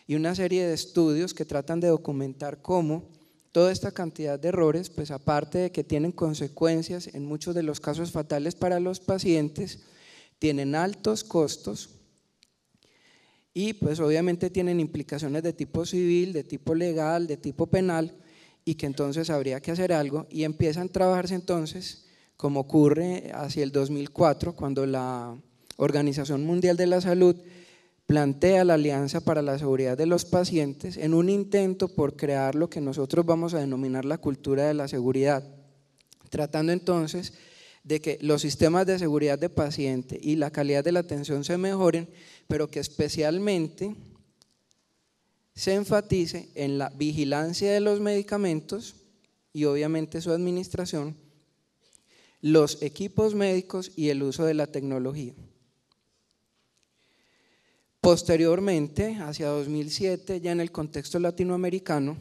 y 0.08 0.16
una 0.16 0.36
serie 0.36 0.68
de 0.68 0.74
estudios 0.74 1.34
que 1.34 1.46
tratan 1.46 1.80
de 1.80 1.88
documentar 1.88 2.62
cómo 2.62 3.08
Toda 3.52 3.72
esta 3.72 3.92
cantidad 3.92 4.40
de 4.40 4.50
errores, 4.50 4.90
pues 4.90 5.12
aparte 5.12 5.58
de 5.58 5.72
que 5.72 5.84
tienen 5.84 6.12
consecuencias 6.12 7.08
en 7.14 7.26
muchos 7.26 7.56
de 7.56 7.64
los 7.64 7.80
casos 7.80 8.12
fatales 8.12 8.56
para 8.56 8.80
los 8.80 9.00
pacientes, 9.00 9.80
tienen 10.38 10.76
altos 10.76 11.24
costos 11.24 11.90
y 13.54 13.74
pues 13.74 14.00
obviamente 14.00 14.50
tienen 14.50 14.80
implicaciones 14.80 15.44
de 15.44 15.54
tipo 15.54 15.86
civil, 15.86 16.34
de 16.34 16.44
tipo 16.44 16.76
legal, 16.76 17.28
de 17.28 17.38
tipo 17.38 17.68
penal 17.68 18.16
y 18.64 18.76
que 18.76 18.86
entonces 18.86 19.30
habría 19.30 19.62
que 19.62 19.72
hacer 19.72 19.92
algo. 19.92 20.28
Y 20.30 20.44
empiezan 20.44 20.88
a 20.88 20.92
trabajarse 20.92 21.36
entonces, 21.36 22.06
como 22.38 22.62
ocurre 22.62 23.32
hacia 23.34 23.64
el 23.64 23.72
2004, 23.72 24.56
cuando 24.56 24.86
la 24.86 25.36
Organización 25.78 26.46
Mundial 26.46 26.78
de 26.78 26.88
la 26.88 27.02
Salud 27.02 27.36
plantea 28.10 28.66
la 28.66 28.74
Alianza 28.74 29.22
para 29.22 29.44
la 29.44 29.60
Seguridad 29.60 29.96
de 29.96 30.08
los 30.08 30.26
Pacientes 30.26 30.98
en 30.98 31.14
un 31.14 31.30
intento 31.30 31.88
por 31.90 32.16
crear 32.16 32.56
lo 32.56 32.68
que 32.68 32.82
nosotros 32.82 33.24
vamos 33.24 33.54
a 33.54 33.60
denominar 33.60 34.04
la 34.04 34.18
cultura 34.18 34.68
de 34.68 34.74
la 34.74 34.88
seguridad, 34.88 35.44
tratando 36.32 36.72
entonces 36.72 37.34
de 37.84 38.02
que 38.02 38.18
los 38.22 38.42
sistemas 38.42 38.88
de 38.88 38.98
seguridad 38.98 39.38
de 39.38 39.50
paciente 39.50 40.20
y 40.20 40.38
la 40.38 40.50
calidad 40.50 40.84
de 40.84 40.92
la 40.92 41.02
atención 41.02 41.44
se 41.44 41.60
mejoren, 41.60 42.10
pero 42.48 42.68
que 42.68 42.80
especialmente 42.80 43.96
se 45.54 45.76
enfatice 45.76 46.50
en 46.56 46.80
la 46.80 46.90
vigilancia 46.90 47.72
de 47.72 47.80
los 47.80 48.00
medicamentos 48.00 48.96
y 49.54 49.66
obviamente 49.66 50.20
su 50.20 50.32
administración, 50.32 51.16
los 52.42 52.82
equipos 52.82 53.36
médicos 53.36 53.92
y 53.96 54.10
el 54.10 54.24
uso 54.24 54.46
de 54.46 54.56
la 54.56 54.66
tecnología. 54.66 55.36
Posteriormente, 58.02 59.18
hacia 59.20 59.48
2007, 59.48 60.40
ya 60.40 60.52
en 60.52 60.62
el 60.62 60.72
contexto 60.72 61.20
latinoamericano, 61.20 62.18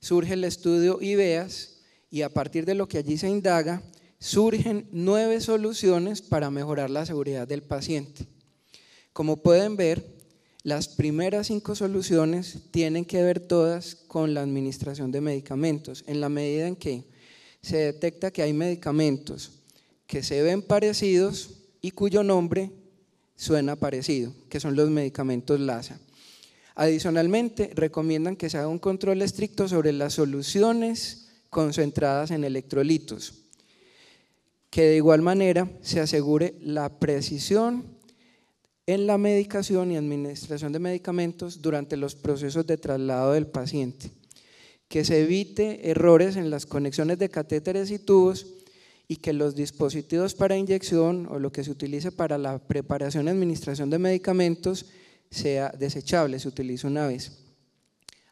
surge 0.00 0.34
el 0.34 0.44
estudio 0.44 1.00
IBEAS 1.00 1.80
y 2.10 2.22
a 2.22 2.28
partir 2.28 2.64
de 2.66 2.74
lo 2.74 2.88
que 2.88 2.98
allí 2.98 3.16
se 3.16 3.28
indaga, 3.28 3.82
surgen 4.18 4.88
nueve 4.92 5.40
soluciones 5.40 6.22
para 6.22 6.50
mejorar 6.50 6.90
la 6.90 7.06
seguridad 7.06 7.48
del 7.48 7.62
paciente. 7.62 8.26
Como 9.12 9.38
pueden 9.38 9.76
ver, 9.76 10.04
las 10.62 10.88
primeras 10.88 11.46
cinco 11.46 11.74
soluciones 11.74 12.58
tienen 12.70 13.04
que 13.04 13.22
ver 13.22 13.40
todas 13.40 13.94
con 13.94 14.34
la 14.34 14.42
administración 14.42 15.10
de 15.10 15.20
medicamentos, 15.20 16.04
en 16.06 16.20
la 16.20 16.28
medida 16.28 16.68
en 16.68 16.76
que 16.76 17.04
se 17.62 17.78
detecta 17.78 18.30
que 18.30 18.42
hay 18.42 18.52
medicamentos 18.52 19.52
que 20.06 20.22
se 20.22 20.42
ven 20.42 20.62
parecidos 20.62 21.50
y 21.80 21.90
cuyo 21.92 22.22
nombre 22.22 22.70
suena 23.38 23.76
parecido, 23.76 24.34
que 24.50 24.58
son 24.58 24.74
los 24.74 24.90
medicamentos 24.90 25.60
LASA. 25.60 25.98
Adicionalmente, 26.74 27.70
recomiendan 27.72 28.36
que 28.36 28.50
se 28.50 28.58
haga 28.58 28.68
un 28.68 28.80
control 28.80 29.22
estricto 29.22 29.68
sobre 29.68 29.92
las 29.92 30.14
soluciones 30.14 31.28
concentradas 31.48 32.32
en 32.32 32.42
electrolitos, 32.42 33.34
que 34.70 34.82
de 34.82 34.96
igual 34.96 35.22
manera 35.22 35.70
se 35.82 36.00
asegure 36.00 36.56
la 36.60 36.98
precisión 36.98 37.84
en 38.86 39.06
la 39.06 39.18
medicación 39.18 39.92
y 39.92 39.96
administración 39.96 40.72
de 40.72 40.80
medicamentos 40.80 41.62
durante 41.62 41.96
los 41.96 42.16
procesos 42.16 42.66
de 42.66 42.76
traslado 42.76 43.32
del 43.32 43.46
paciente, 43.46 44.10
que 44.88 45.04
se 45.04 45.22
evite 45.22 45.90
errores 45.90 46.36
en 46.36 46.50
las 46.50 46.66
conexiones 46.66 47.18
de 47.18 47.28
catéteres 47.28 47.90
y 47.92 48.00
tubos 48.00 48.57
y 49.08 49.16
que 49.16 49.32
los 49.32 49.56
dispositivos 49.56 50.34
para 50.34 50.56
inyección 50.56 51.26
o 51.30 51.38
lo 51.38 51.50
que 51.50 51.64
se 51.64 51.70
utilice 51.70 52.12
para 52.12 52.36
la 52.36 52.58
preparación 52.58 53.26
y 53.26 53.30
administración 53.30 53.88
de 53.88 53.98
medicamentos 53.98 54.86
sea 55.30 55.70
desechable, 55.70 56.38
se 56.38 56.48
utilice 56.48 56.86
una 56.86 57.06
vez. 57.06 57.32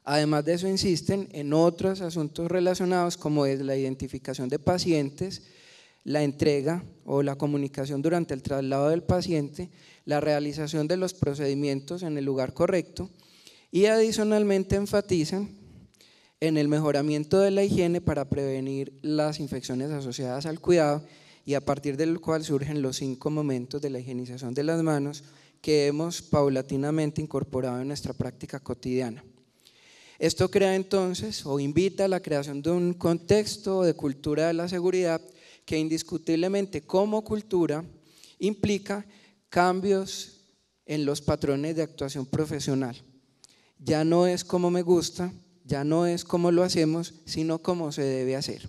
Además 0.05 0.45
de 0.45 0.55
eso, 0.55 0.69
insisten 0.69 1.29
en 1.33 1.53
otros 1.53 2.03
asuntos 2.03 2.49
relacionados 2.49 3.17
como 3.17 3.47
es 3.47 3.61
la 3.61 3.75
identificación 3.75 4.49
de 4.49 4.59
pacientes, 4.59 5.43
la 6.05 6.23
entrega 6.23 6.85
o 7.05 7.23
la 7.23 7.37
comunicación 7.37 8.03
durante 8.03 8.33
el 8.33 8.43
traslado 8.43 8.91
del 8.91 9.03
paciente, 9.03 9.71
la 10.05 10.21
realización 10.21 10.87
de 10.87 10.97
los 10.97 11.15
procedimientos 11.15 12.05
en 12.05 12.17
el 12.19 12.25
lugar 12.25 12.53
correcto 12.53 13.11
y 13.73 13.87
adicionalmente 13.87 14.77
enfatizan 14.77 15.66
en 16.41 16.59
el 16.59 16.69
mejoramiento 16.69 17.39
de 17.41 17.51
la 17.51 17.65
higiene 17.65 18.01
para 18.01 18.29
prevenir 18.29 18.93
las 19.03 19.41
infecciones 19.41 19.91
asociadas 19.91 20.45
al 20.47 20.61
cuidado 20.61 21.03
y 21.45 21.55
a 21.55 21.65
partir 21.65 21.97
del 21.97 22.21
cual 22.21 22.45
surgen 22.45 22.83
los 22.83 22.97
cinco 22.97 23.31
momentos 23.31 23.81
de 23.81 23.91
la 23.91 24.01
higienización 24.01 24.53
de 24.53 24.65
las 24.65 24.83
manos 24.83 25.25
que 25.63 25.87
hemos 25.87 26.21
paulatinamente 26.21 27.23
incorporado 27.23 27.81
en 27.81 27.89
nuestra 27.89 28.13
práctica 28.13 28.61
cotidiana. 28.61 29.25
Esto 30.19 30.51
crea 30.51 30.75
entonces 30.75 31.45
o 31.47 31.61
invita 31.61 32.05
a 32.05 32.09
la 32.09 32.21
creación 32.21 32.63
de 32.63 32.71
un 32.71 32.95
contexto 32.95 33.83
de 33.83 33.95
cultura 33.95 34.47
de 34.47 34.55
la 34.55 34.69
seguridad 34.69 35.21
que 35.65 35.79
indiscutiblemente 35.79 36.83
como 36.83 37.25
cultura 37.25 37.85
implica 38.39 39.07
cambios 39.49 40.41
en 40.85 41.05
los 41.05 41.21
patrones 41.21 41.77
de 41.77 41.83
actuación 41.83 42.27
profesional. 42.27 42.97
Ya 43.79 44.05
no 44.05 44.27
es 44.27 44.45
como 44.45 44.71
me 44.71 44.83
gusta, 44.83 45.33
ya 45.67 45.85
no 45.85 46.07
es 46.07 46.25
cómo 46.25 46.51
lo 46.51 46.63
hacemos, 46.63 47.15
sino 47.25 47.59
cómo 47.59 47.93
se 47.93 48.03
debe 48.03 48.37
hacer. 48.37 48.69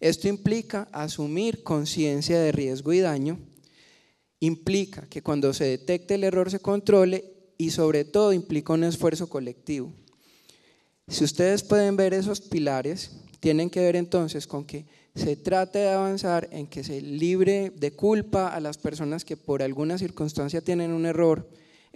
Esto 0.00 0.28
implica 0.28 0.88
asumir 0.92 1.62
conciencia 1.62 2.38
de 2.38 2.52
riesgo 2.52 2.92
y 2.92 3.00
daño, 3.00 3.38
implica 4.40 5.06
que 5.08 5.22
cuando 5.22 5.52
se 5.52 5.64
detecte 5.64 6.14
el 6.14 6.24
error 6.24 6.50
se 6.50 6.60
controle 6.60 7.24
y 7.58 7.70
sobre 7.70 8.04
todo 8.04 8.32
implica 8.32 8.72
un 8.72 8.84
esfuerzo 8.84 9.28
colectivo. 9.28 9.92
Si 11.08 11.24
ustedes 11.24 11.62
pueden 11.62 11.96
ver 11.96 12.14
esos 12.14 12.40
pilares, 12.40 13.10
tienen 13.40 13.70
que 13.70 13.80
ver 13.80 13.96
entonces 13.96 14.46
con 14.46 14.64
que 14.64 14.86
se 15.14 15.36
trate 15.36 15.80
de 15.80 15.90
avanzar 15.90 16.48
en 16.52 16.66
que 16.68 16.84
se 16.84 17.00
libre 17.00 17.70
de 17.70 17.90
culpa 17.90 18.48
a 18.48 18.60
las 18.60 18.78
personas 18.78 19.24
que 19.24 19.36
por 19.36 19.62
alguna 19.62 19.98
circunstancia 19.98 20.60
tienen 20.60 20.92
un 20.92 21.06
error 21.06 21.48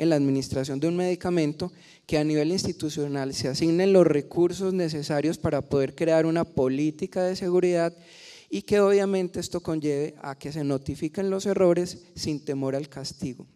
en 0.02 0.08
la 0.08 0.16
administración 0.16 0.80
de 0.80 0.88
un 0.88 0.96
medicamento, 0.96 1.70
que 2.06 2.18
a 2.18 2.24
nivel 2.24 2.50
institucional 2.50 3.32
se 3.34 3.46
asignen 3.46 3.92
los 3.92 4.04
recursos 4.04 4.74
necesarios 4.74 5.38
para 5.38 5.62
poder 5.62 5.94
crear 5.94 6.26
una 6.26 6.44
política 6.44 7.22
de 7.22 7.36
seguridad 7.36 7.96
y 8.50 8.62
que 8.62 8.80
obviamente 8.80 9.38
esto 9.38 9.60
conlleve 9.60 10.16
a 10.20 10.36
que 10.36 10.50
se 10.50 10.64
notifiquen 10.64 11.30
los 11.30 11.46
errores 11.46 12.02
sin 12.16 12.44
temor 12.44 12.74
al 12.74 12.88
castigo. 12.88 13.46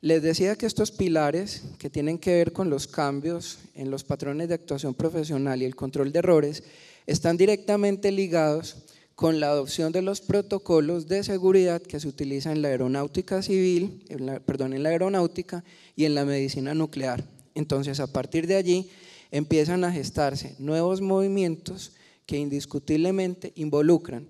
Les 0.00 0.22
decía 0.22 0.56
que 0.56 0.64
estos 0.64 0.90
pilares 0.90 1.64
que 1.78 1.90
tienen 1.90 2.18
que 2.18 2.36
ver 2.36 2.52
con 2.54 2.70
los 2.70 2.86
cambios 2.86 3.58
en 3.74 3.90
los 3.90 4.04
patrones 4.04 4.48
de 4.48 4.54
actuación 4.54 4.94
profesional 4.94 5.60
y 5.60 5.66
el 5.66 5.76
control 5.76 6.12
de 6.12 6.20
errores 6.20 6.62
están 7.06 7.36
directamente 7.36 8.10
ligados 8.10 8.78
con 9.14 9.40
la 9.40 9.48
adopción 9.48 9.92
de 9.92 10.02
los 10.02 10.20
protocolos 10.20 11.06
de 11.06 11.22
seguridad 11.22 11.80
que 11.80 12.00
se 12.00 12.08
utilizan 12.08 12.52
en 12.52 12.62
la 12.62 12.68
aeronáutica 12.68 13.42
civil, 13.42 14.04
perdón, 14.44 14.72
en 14.72 14.82
la 14.82 14.88
aeronáutica 14.88 15.64
y 15.94 16.04
en 16.04 16.14
la 16.14 16.24
medicina 16.24 16.74
nuclear. 16.74 17.24
Entonces, 17.54 18.00
a 18.00 18.12
partir 18.12 18.46
de 18.46 18.56
allí 18.56 18.90
empiezan 19.30 19.84
a 19.84 19.92
gestarse 19.92 20.56
nuevos 20.58 21.00
movimientos 21.00 21.92
que 22.26 22.38
indiscutiblemente 22.38 23.52
involucran 23.56 24.26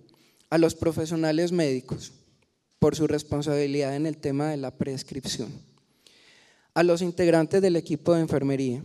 a 0.50 0.58
los 0.58 0.74
profesionales 0.74 1.52
médicos, 1.52 2.12
por 2.84 2.96
su 2.96 3.06
responsabilidad 3.06 3.96
en 3.96 4.04
el 4.04 4.18
tema 4.18 4.50
de 4.50 4.58
la 4.58 4.70
prescripción. 4.70 5.50
A 6.74 6.82
los 6.82 7.00
integrantes 7.00 7.62
del 7.62 7.76
equipo 7.76 8.12
de 8.12 8.20
enfermería, 8.20 8.82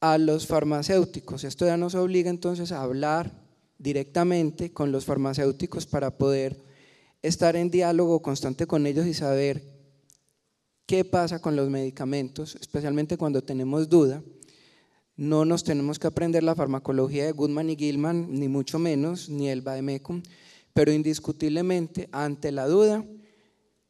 a 0.00 0.18
los 0.18 0.48
farmacéuticos, 0.48 1.44
esto 1.44 1.64
ya 1.64 1.76
nos 1.76 1.94
obliga 1.94 2.28
entonces 2.28 2.72
a 2.72 2.82
hablar 2.82 3.45
directamente 3.78 4.72
con 4.72 4.92
los 4.92 5.04
farmacéuticos 5.04 5.86
para 5.86 6.16
poder 6.16 6.64
estar 7.22 7.56
en 7.56 7.70
diálogo 7.70 8.22
constante 8.22 8.66
con 8.66 8.86
ellos 8.86 9.06
y 9.06 9.14
saber 9.14 9.62
qué 10.86 11.04
pasa 11.04 11.40
con 11.40 11.56
los 11.56 11.68
medicamentos, 11.68 12.56
especialmente 12.60 13.18
cuando 13.18 13.42
tenemos 13.42 13.88
duda. 13.88 14.22
No 15.16 15.44
nos 15.44 15.64
tenemos 15.64 15.98
que 15.98 16.06
aprender 16.06 16.42
la 16.42 16.54
farmacología 16.54 17.24
de 17.24 17.32
Goodman 17.32 17.70
y 17.70 17.76
Gilman, 17.76 18.32
ni 18.32 18.48
mucho 18.48 18.78
menos, 18.78 19.28
ni 19.28 19.48
el 19.48 19.62
Bademecum, 19.62 20.22
pero 20.72 20.92
indiscutiblemente, 20.92 22.08
ante 22.12 22.52
la 22.52 22.66
duda, 22.66 23.04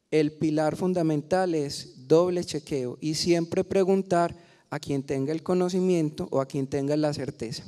el 0.09 0.31
pilar 0.31 0.77
fundamental 0.77 1.53
es 1.53 2.07
doble 2.07 2.43
chequeo 2.45 2.97
y 3.01 3.15
siempre 3.15 3.65
preguntar 3.65 4.35
a 4.69 4.79
quien 4.79 5.03
tenga 5.03 5.33
el 5.33 5.43
conocimiento 5.43 6.27
o 6.31 6.39
a 6.39 6.45
quien 6.45 6.67
tenga 6.67 6.95
la 6.95 7.13
certeza. 7.13 7.63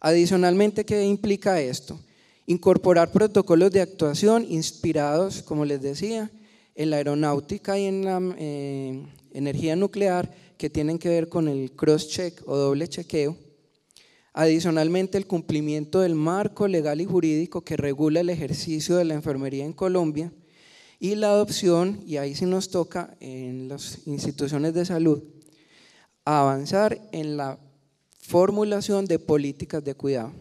Adicionalmente, 0.00 0.84
¿qué 0.84 1.04
implica 1.04 1.60
esto? 1.60 1.98
Incorporar 2.46 3.12
protocolos 3.12 3.70
de 3.72 3.80
actuación 3.80 4.46
inspirados, 4.48 5.42
como 5.42 5.64
les 5.64 5.82
decía, 5.82 6.30
en 6.74 6.90
la 6.90 6.96
aeronáutica 6.96 7.78
y 7.78 7.86
en 7.86 8.04
la 8.04 8.20
eh, 8.38 9.02
energía 9.32 9.76
nuclear 9.76 10.32
que 10.56 10.70
tienen 10.70 10.98
que 10.98 11.08
ver 11.08 11.28
con 11.28 11.48
el 11.48 11.72
cross-check 11.72 12.42
o 12.46 12.56
doble 12.56 12.88
chequeo 12.88 13.36
Adicionalmente, 14.40 15.18
el 15.18 15.26
cumplimiento 15.26 15.98
del 15.98 16.14
marco 16.14 16.68
legal 16.68 17.00
y 17.00 17.04
jurídico 17.04 17.62
que 17.62 17.76
regula 17.76 18.20
el 18.20 18.30
ejercicio 18.30 18.96
de 18.96 19.04
la 19.04 19.14
enfermería 19.14 19.64
en 19.64 19.72
Colombia 19.72 20.32
y 21.00 21.16
la 21.16 21.30
adopción, 21.30 22.00
y 22.06 22.18
ahí 22.18 22.36
sí 22.36 22.44
nos 22.44 22.70
toca 22.70 23.16
en 23.18 23.66
las 23.66 24.06
instituciones 24.06 24.74
de 24.74 24.84
salud, 24.84 25.24
avanzar 26.24 27.00
en 27.10 27.36
la 27.36 27.58
formulación 28.28 29.06
de 29.06 29.18
políticas 29.18 29.82
de 29.82 29.94
cuidado. 29.94 30.32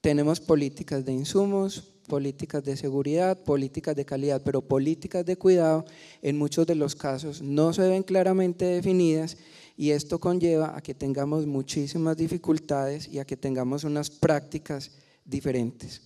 Tenemos 0.00 0.40
políticas 0.40 1.04
de 1.04 1.12
insumos, 1.12 1.92
políticas 2.08 2.64
de 2.64 2.74
seguridad, 2.74 3.36
políticas 3.44 3.94
de 3.94 4.06
calidad, 4.06 4.40
pero 4.42 4.62
políticas 4.62 5.26
de 5.26 5.36
cuidado 5.36 5.84
en 6.22 6.38
muchos 6.38 6.66
de 6.66 6.74
los 6.74 6.96
casos 6.96 7.42
no 7.42 7.74
se 7.74 7.86
ven 7.86 8.02
claramente 8.02 8.64
definidas 8.64 9.36
y 9.76 9.90
esto 9.90 10.18
conlleva 10.18 10.74
a 10.74 10.80
que 10.80 10.94
tengamos 10.94 11.46
muchísimas 11.46 12.16
dificultades 12.16 13.06
y 13.08 13.18
a 13.18 13.26
que 13.26 13.36
tengamos 13.36 13.84
unas 13.84 14.08
prácticas 14.08 14.92
diferentes 15.26 16.00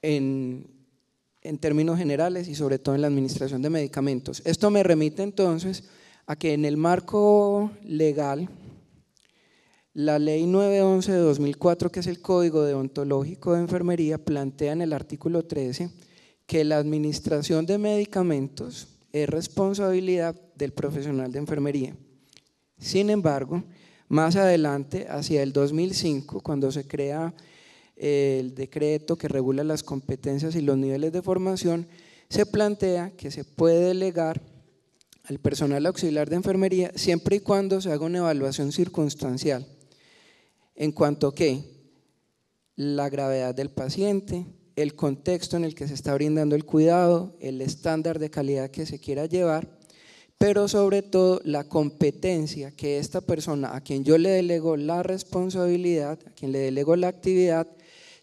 en, 0.00 0.64
en 1.42 1.58
términos 1.58 1.98
generales 1.98 2.46
y 2.46 2.54
sobre 2.54 2.78
todo 2.78 2.94
en 2.94 3.00
la 3.00 3.08
administración 3.08 3.62
de 3.62 3.70
medicamentos. 3.70 4.42
Esto 4.44 4.70
me 4.70 4.84
remite 4.84 5.24
entonces 5.24 5.82
a 6.26 6.36
que 6.36 6.52
en 6.52 6.64
el 6.64 6.76
marco 6.76 7.72
legal, 7.82 8.48
la 9.92 10.20
ley 10.20 10.46
911 10.46 11.10
de 11.10 11.18
2004, 11.18 11.90
que 11.90 12.00
es 12.00 12.06
el 12.06 12.20
Código 12.20 12.62
Deontológico 12.62 13.54
de 13.54 13.60
Enfermería, 13.60 14.18
plantea 14.18 14.72
en 14.72 14.82
el 14.82 14.92
artículo 14.92 15.44
13 15.44 15.90
que 16.46 16.64
la 16.64 16.78
administración 16.78 17.66
de 17.66 17.78
medicamentos 17.78 18.86
es 19.12 19.28
responsabilidad 19.28 20.40
del 20.54 20.72
profesional 20.72 21.32
de 21.32 21.40
enfermería. 21.40 21.96
Sin 22.78 23.10
embargo, 23.10 23.64
más 24.08 24.36
adelante, 24.36 25.06
hacia 25.08 25.42
el 25.42 25.52
2005, 25.52 26.40
cuando 26.40 26.70
se 26.70 26.86
crea 26.86 27.34
eh, 27.96 28.38
el 28.40 28.54
decreto 28.54 29.16
que 29.16 29.28
regula 29.28 29.64
las 29.64 29.82
competencias 29.82 30.54
y 30.54 30.60
los 30.60 30.78
niveles 30.78 31.12
de 31.12 31.22
formación, 31.22 31.88
se 32.28 32.46
plantea 32.46 33.10
que 33.16 33.32
se 33.32 33.44
puede 33.44 33.86
delegar 33.86 34.40
al 35.24 35.40
personal 35.40 35.84
auxiliar 35.86 36.30
de 36.30 36.36
enfermería 36.36 36.92
siempre 36.94 37.36
y 37.36 37.40
cuando 37.40 37.80
se 37.80 37.90
haga 37.90 38.06
una 38.06 38.18
evaluación 38.18 38.70
circunstancial 38.70 39.66
en 40.80 40.90
cuanto 40.90 41.28
a 41.28 41.34
que 41.36 41.62
la 42.74 43.08
gravedad 43.08 43.54
del 43.54 43.70
paciente, 43.70 44.46
el 44.74 44.96
contexto 44.96 45.56
en 45.56 45.64
el 45.64 45.76
que 45.76 45.86
se 45.86 45.94
está 45.94 46.12
brindando 46.14 46.56
el 46.56 46.64
cuidado, 46.64 47.36
el 47.40 47.60
estándar 47.60 48.18
de 48.18 48.30
calidad 48.30 48.72
que 48.72 48.84
se 48.84 48.98
quiera 48.98 49.26
llevar 49.26 49.78
pero 50.40 50.68
sobre 50.68 51.02
todo 51.02 51.42
la 51.44 51.64
competencia 51.64 52.70
que 52.70 52.98
esta 52.98 53.20
persona 53.20 53.76
a 53.76 53.82
quien 53.82 54.04
yo 54.04 54.16
le 54.16 54.30
delego 54.30 54.74
la 54.78 55.02
responsabilidad, 55.02 56.18
a 56.26 56.30
quien 56.30 56.50
le 56.50 56.60
delego 56.60 56.96
la 56.96 57.08
actividad, 57.08 57.66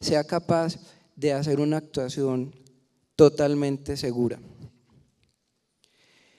sea 0.02 0.24
capaz 0.24 0.80
de 1.15 1.34
hacer 1.34 1.60
una 1.60 1.78
actuación 1.78 2.56
totalmente 3.15 3.98
segura. 3.98 4.39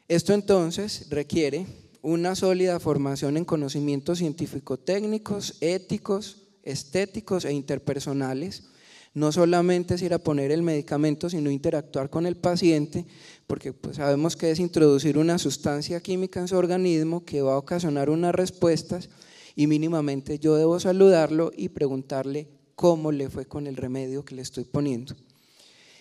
Esto 0.08 0.34
entonces 0.34 1.06
requiere 1.10 1.64
una 2.08 2.34
sólida 2.34 2.80
formación 2.80 3.36
en 3.36 3.44
conocimientos 3.44 4.18
científico-técnicos, 4.18 5.58
éticos, 5.60 6.48
estéticos 6.62 7.44
e 7.44 7.52
interpersonales, 7.52 8.64
no 9.12 9.30
solamente 9.30 9.94
es 9.94 10.02
ir 10.02 10.14
a 10.14 10.18
poner 10.18 10.50
el 10.50 10.62
medicamento, 10.62 11.28
sino 11.28 11.50
interactuar 11.50 12.08
con 12.08 12.24
el 12.24 12.36
paciente, 12.36 13.04
porque 13.46 13.74
pues, 13.74 13.96
sabemos 13.96 14.36
que 14.36 14.50
es 14.50 14.58
introducir 14.58 15.18
una 15.18 15.38
sustancia 15.38 16.00
química 16.00 16.40
en 16.40 16.48
su 16.48 16.56
organismo 16.56 17.24
que 17.24 17.42
va 17.42 17.54
a 17.54 17.58
ocasionar 17.58 18.08
unas 18.08 18.34
respuestas 18.34 19.10
y 19.54 19.66
mínimamente 19.66 20.38
yo 20.38 20.56
debo 20.56 20.80
saludarlo 20.80 21.50
y 21.54 21.68
preguntarle 21.68 22.48
cómo 22.74 23.12
le 23.12 23.28
fue 23.28 23.44
con 23.44 23.66
el 23.66 23.76
remedio 23.76 24.24
que 24.24 24.34
le 24.34 24.42
estoy 24.42 24.64
poniendo. 24.64 25.14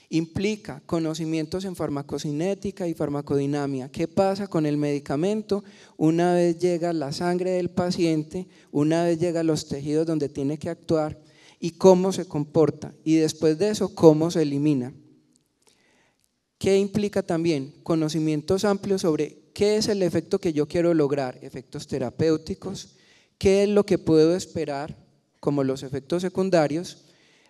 Implica 0.10 0.82
conocimientos 0.86 1.66
en 1.66 1.76
farmacocinética 1.76 2.88
y 2.88 2.94
farmacodinamia. 2.94 3.92
¿Qué 3.92 4.08
pasa 4.08 4.48
con 4.48 4.66
el 4.66 4.78
medicamento 4.78 5.64
una 5.98 6.34
vez 6.34 6.58
llega 6.60 6.94
la 6.94 7.12
sangre 7.12 7.52
del 7.52 7.70
paciente, 7.70 8.48
una 8.72 9.04
vez 9.04 9.20
llega 9.20 9.42
a 9.42 9.44
los 9.44 9.68
tejidos 9.68 10.08
donde 10.08 10.30
tiene 10.30 10.58
que 10.58 10.70
actuar? 10.70 11.20
y 11.60 11.72
cómo 11.72 12.12
se 12.12 12.26
comporta 12.26 12.94
y 13.04 13.16
después 13.16 13.58
de 13.58 13.70
eso 13.70 13.94
cómo 13.96 14.32
se 14.32 14.44
elimina. 14.44 14.94
¿Qué 16.58 16.78
implica 16.78 17.24
también? 17.24 17.74
Conocimientos 17.84 18.66
amplios 18.66 19.02
sobre 19.02 19.52
qué 19.54 19.78
es 19.78 19.88
el 19.88 20.02
efecto 20.02 20.40
que 20.40 20.54
yo 20.54 20.68
quiero 20.68 20.94
lograr, 20.94 21.38
efectos 21.42 21.88
terapéuticos, 21.88 22.96
qué 23.38 23.64
es 23.64 23.70
lo 23.70 23.86
que 23.86 23.98
puedo 23.98 24.36
esperar, 24.36 24.98
como 25.40 25.64
los 25.64 25.84
efectos 25.84 26.24
secundarios, 26.24 27.07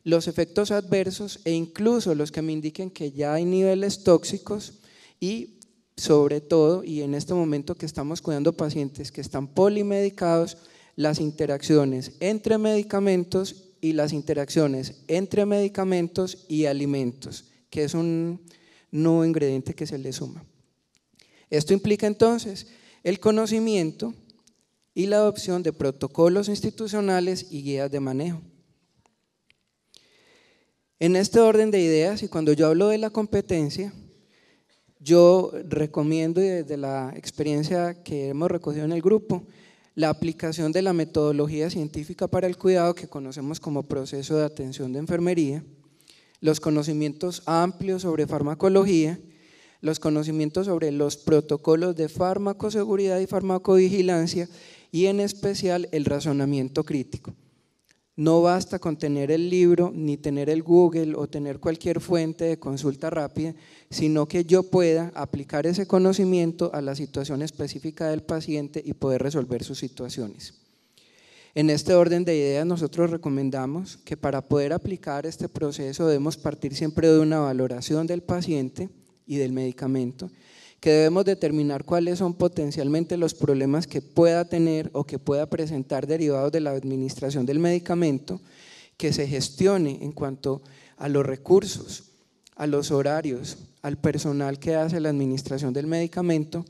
los 0.07 0.29
efectos 0.29 0.71
adversos 0.71 1.41
e 1.43 1.51
incluso 1.51 2.15
los 2.15 2.31
que 2.31 2.41
me 2.41 2.53
indiquen 2.53 2.89
que 2.89 3.11
ya 3.11 3.33
hay 3.33 3.43
niveles 3.43 4.05
tóxicos 4.05 4.75
y 5.19 5.59
sobre 5.97 6.39
todo, 6.39 6.85
y 6.85 7.01
en 7.01 7.13
este 7.13 7.33
momento 7.33 7.75
que 7.75 7.85
estamos 7.85 8.21
cuidando 8.21 8.53
pacientes 8.53 9.11
que 9.11 9.19
están 9.19 9.49
polimedicados, 9.49 10.59
las 10.95 11.19
interacciones 11.19 12.13
entre 12.21 12.57
medicamentos 12.57 13.65
y 13.81 13.91
las 13.91 14.13
interacciones 14.13 14.95
entre 15.09 15.45
medicamentos 15.45 16.45
y 16.47 16.67
alimentos, 16.67 17.43
que 17.69 17.83
es 17.83 17.93
un 17.93 18.39
nuevo 18.91 19.25
ingrediente 19.25 19.73
que 19.73 19.87
se 19.87 19.97
le 19.97 20.13
suma. 20.13 20.41
Esto 21.49 21.73
implica 21.73 22.07
entonces 22.07 22.67
el 23.03 23.19
conocimiento 23.19 24.13
y 24.95 25.07
la 25.07 25.17
adopción 25.17 25.63
de 25.63 25.73
protocolos 25.73 26.47
institucionales 26.47 27.47
y 27.51 27.61
guías 27.61 27.91
de 27.91 27.99
manejo. 27.99 28.41
En 30.99 31.15
este 31.15 31.39
orden 31.39 31.69
de 31.69 31.79
ideas, 31.79 32.23
y 32.23 32.27
cuando 32.27 32.53
yo 32.53 32.65
hablo 32.65 32.87
de 32.87 32.97
la 32.97 33.11
competencia, 33.11 33.93
yo 34.99 35.51
recomiendo 35.69 36.41
y 36.41 36.47
desde 36.47 36.75
la 36.75 37.13
experiencia 37.15 38.01
que 38.03 38.29
hemos 38.29 38.49
recogido 38.49 38.83
en 38.83 38.91
el 38.91 39.03
grupo, 39.03 39.45
la 39.93 40.09
aplicación 40.09 40.71
de 40.71 40.81
la 40.81 40.93
metodología 40.93 41.69
científica 41.69 42.27
para 42.27 42.47
el 42.47 42.57
cuidado 42.57 42.95
que 42.95 43.07
conocemos 43.07 43.59
como 43.59 43.83
proceso 43.83 44.37
de 44.37 44.45
atención 44.45 44.91
de 44.91 44.97
enfermería, 44.97 45.63
los 46.41 46.59
conocimientos 46.59 47.43
amplios 47.45 48.01
sobre 48.01 48.25
farmacología, 48.25 49.19
los 49.81 49.99
conocimientos 49.99 50.65
sobre 50.65 50.91
los 50.91 51.15
protocolos 51.15 51.95
de 51.95 52.09
farmacoseguridad 52.09 53.19
y 53.19 53.27
farmacovigilancia 53.27 54.49
y 54.91 55.05
en 55.05 55.19
especial 55.19 55.89
el 55.91 56.05
razonamiento 56.05 56.83
crítico. 56.83 57.35
No 58.17 58.41
basta 58.41 58.79
con 58.79 58.97
tener 58.97 59.29
el 59.29 59.47
libro, 59.47 59.91
ni 59.93 60.17
tener 60.17 60.49
el 60.49 60.63
Google 60.63 61.13
o 61.15 61.27
tener 61.27 61.59
cualquier 61.59 62.01
fuente 62.01 62.45
de 62.45 62.57
consulta 62.57 63.11
rápida, 63.11 63.53
sino 63.91 64.27
que 64.27 64.43
yo 64.43 64.63
pueda 64.63 65.11
aplicar 65.13 65.67
ese 65.67 65.85
conocimiento 65.85 66.71
a 66.73 66.81
la 66.81 66.95
situación 66.95 67.43
específica 67.43 68.09
del 68.09 68.23
paciente 68.23 68.81
y 68.83 68.93
poder 68.93 69.21
resolver 69.21 69.63
sus 69.63 69.77
situaciones. 69.77 70.55
En 71.53 71.69
este 71.69 71.93
orden 71.93 72.25
de 72.25 72.35
ideas 72.35 72.65
nosotros 72.65 73.11
recomendamos 73.11 73.97
que 73.97 74.17
para 74.17 74.41
poder 74.41 74.73
aplicar 74.73 75.27
este 75.27 75.47
proceso 75.47 76.07
debemos 76.07 76.37
partir 76.37 76.75
siempre 76.75 77.07
de 77.07 77.19
una 77.19 77.39
valoración 77.39 78.07
del 78.07 78.23
paciente 78.23 78.89
y 79.27 79.37
del 79.37 79.51
medicamento 79.51 80.31
que 80.79 80.91
debemos 80.91 81.25
determinar 81.25 81.83
cuáles 81.83 82.19
son 82.19 82.33
potencialmente 82.35 83.17
los 83.17 83.33
problemas 83.33 83.87
que 83.87 84.01
pueda 84.01 84.45
tener 84.45 84.89
o 84.93 85.05
que 85.05 85.19
pueda 85.19 85.49
presentar 85.49 86.05
derivados 86.05 86.51
de 86.51 86.59
la 86.59 86.71
administración 86.71 87.45
del 87.45 87.59
medicamento, 87.59 88.39
que 88.95 89.13
se 89.13 89.27
gestione 89.27 89.99
en 90.01 90.11
cuanto 90.11 90.61
a 90.97 91.09
los 91.09 91.25
recursos, 91.25 92.11
a 92.55 92.67
los 92.67 92.91
horarios, 92.91 93.57
al 93.81 93.97
personal 93.97 94.59
que 94.59 94.75
hace 94.75 94.99
la 94.99 95.09
administración 95.09 95.73
del 95.73 95.87
medicamento 95.87 96.65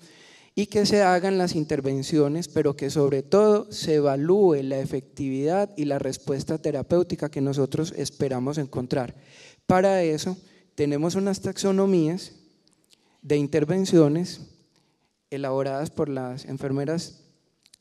y 0.55 0.67
que 0.67 0.85
se 0.85 1.03
hagan 1.03 1.37
las 1.37 1.55
intervenciones, 1.55 2.47
pero 2.47 2.75
que 2.75 2.89
sobre 2.89 3.23
todo 3.23 3.71
se 3.71 3.95
evalúe 3.95 4.63
la 4.63 4.79
efectividad 4.79 5.69
y 5.77 5.85
la 5.85 5.99
respuesta 5.99 6.57
terapéutica 6.57 7.29
que 7.29 7.41
nosotros 7.41 7.93
esperamos 7.95 8.57
encontrar. 8.57 9.15
Para 9.67 10.01
eso 10.01 10.35
tenemos 10.75 11.15
unas 11.15 11.41
taxonomías 11.41 12.33
de 13.27 13.35
intervenciones 13.35 14.39
elaboradas 15.29 15.89
por 15.89 16.07
las 16.07 16.45
enfermeras 16.45 17.19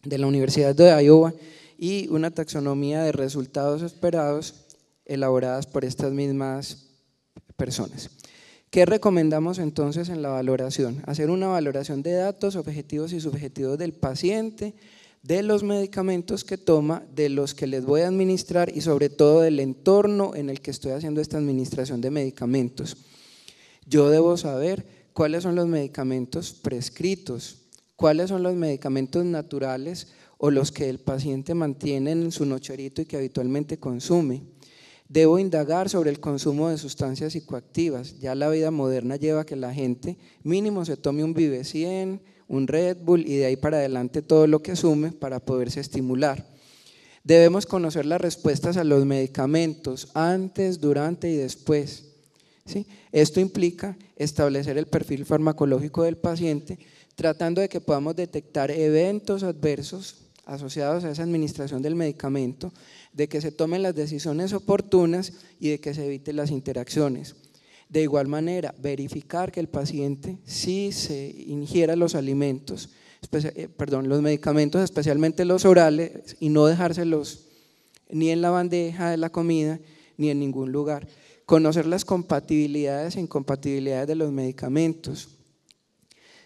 de 0.03 0.19
la 0.19 0.27
Universidad 0.27 0.75
de 0.75 1.05
Iowa 1.05 1.35
y 1.79 2.09
una 2.09 2.33
taxonomía 2.33 3.03
de 3.03 3.13
resultados 3.13 3.83
esperados 3.83 4.67
elaboradas 5.05 5.69
por 5.69 5.85
estas 5.85 6.11
mismas 6.13 6.89
personas. 7.57 8.11
¿Qué 8.71 8.87
recomendamos 8.87 9.61
entonces 9.61 10.09
en 10.09 10.21
la 10.21 10.31
valoración? 10.31 11.01
Hacer 11.07 11.31
una 11.31 11.47
valoración 11.47 12.03
de 12.03 12.15
datos 12.15 12.57
objetivos 12.57 13.13
y 13.13 13.21
subjetivos 13.21 13.79
del 13.79 13.93
paciente, 13.93 14.75
de 15.23 15.45
los 15.45 15.63
medicamentos 15.63 16.43
que 16.43 16.59
toma, 16.59 17.05
de 17.15 17.29
los 17.29 17.55
que 17.55 17.69
les 17.69 17.85
voy 17.85 18.01
a 18.01 18.09
administrar 18.09 18.77
y 18.77 18.81
sobre 18.81 19.11
todo 19.11 19.43
del 19.43 19.61
entorno 19.61 20.35
en 20.35 20.51
el 20.51 20.61
que 20.61 20.73
estoy 20.73 20.91
haciendo 20.91 21.21
esta 21.21 21.39
administración 21.39 22.01
de 22.01 22.11
medicamentos. 22.11 22.97
Yo 23.87 24.11
debo 24.11 24.37
saber 24.37 24.96
cuáles 25.17 25.45
son 25.45 25.55
los 25.55 25.67
medicamentos 25.67 26.53
prescritos, 26.53 27.63
cuáles 27.97 28.29
son 28.29 28.43
los 28.43 28.55
medicamentos 28.55 29.25
naturales 29.25 30.09
o 30.37 30.51
los 30.51 30.71
que 30.71 30.91
el 30.91 30.99
paciente 30.99 31.55
mantiene 31.55 32.13
en 32.13 32.31
su 32.31 32.45
nocherito 32.45 33.01
y 33.01 33.07
que 33.07 33.17
habitualmente 33.17 33.79
consume. 33.79 34.43
Debo 35.09 35.39
indagar 35.39 35.89
sobre 35.89 36.11
el 36.11 36.21
consumo 36.21 36.69
de 36.69 36.77
sustancias 36.77 37.33
psicoactivas. 37.33 38.19
Ya 38.19 38.35
la 38.35 38.51
vida 38.51 38.71
moderna 38.71 39.17
lleva 39.17 39.41
a 39.41 39.47
que 39.47 39.57
la 39.57 39.73
gente 39.73 40.19
mínimo 40.43 40.85
se 40.85 40.99
tome 40.99 41.25
un 41.25 41.33
Vive 41.33 41.65
100, 41.65 42.21
un 42.47 42.67
Red 42.69 42.99
Bull 43.03 43.27
y 43.27 43.37
de 43.37 43.47
ahí 43.47 43.57
para 43.57 43.79
adelante 43.79 44.21
todo 44.21 44.47
lo 44.47 44.63
que 44.63 44.73
asume 44.73 45.13
para 45.13 45.41
poderse 45.41 45.81
estimular. 45.81 46.47
Debemos 47.25 47.65
conocer 47.65 48.05
las 48.05 48.21
respuestas 48.21 48.77
a 48.77 48.85
los 48.85 49.07
medicamentos 49.07 50.09
antes, 50.13 50.79
durante 50.79 51.31
y 51.31 51.37
después. 51.37 52.16
Esto 53.13 53.41
implica 53.41 53.97
establecer 54.17 54.79
el 54.79 54.87
perfil 54.87 55.25
farmacológico 55.25 56.03
del 56.03 56.17
paciente, 56.17 56.79
tratando 57.15 57.61
de 57.61 57.69
que 57.69 57.81
podamos 57.81 58.17
detectar 58.17 58.71
eventos 58.71 59.43
adversos 59.43 60.17
asociados 60.45 61.05
a 61.05 61.11
esa 61.11 61.23
administración 61.23 61.83
del 61.83 61.97
medicamento, 61.97 62.73
de 63.13 63.29
que 63.29 63.41
se 63.41 63.53
tomen 63.53 63.83
las 63.83 63.95
decisiones 63.95 64.53
oportunas 64.53 65.33
y 65.59 65.71
de 65.71 65.81
que 65.81 65.95
se 65.95 66.07
eviten 66.07 66.37
las 66.37 66.51
interacciones. 66.51 67.35
De 67.89 68.03
igual 68.03 68.27
manera, 68.27 68.75
verificar 68.79 69.53
que 69.53 69.61
el 69.61 69.69
paciente 69.69 70.39
sí 70.45 70.91
se 70.93 71.35
ingiera 71.47 71.97
los 71.97 72.15
alimentos, 72.15 72.91
eh, 73.33 73.69
perdón, 73.77 74.09
los 74.09 74.23
medicamentos, 74.23 74.83
especialmente 74.83 75.45
los 75.45 75.65
orales, 75.65 76.37
y 76.41 76.49
no 76.49 76.67
dejárselos 76.67 77.45
ni 78.11 78.31
en 78.31 78.41
la 78.41 78.51
bandeja 78.51 79.11
de 79.11 79.17
la 79.17 79.31
comida 79.31 79.81
ni 80.17 80.31
en 80.31 80.39
ningún 80.39 80.73
lugar 80.73 81.07
conocer 81.47 81.87
las 81.87 82.05
compatibilidades 82.05 83.17
e 83.17 83.21
incompatibilidades 83.21 84.09
de 84.09 84.17
los 84.17 84.33
medicamentos, 84.33 85.29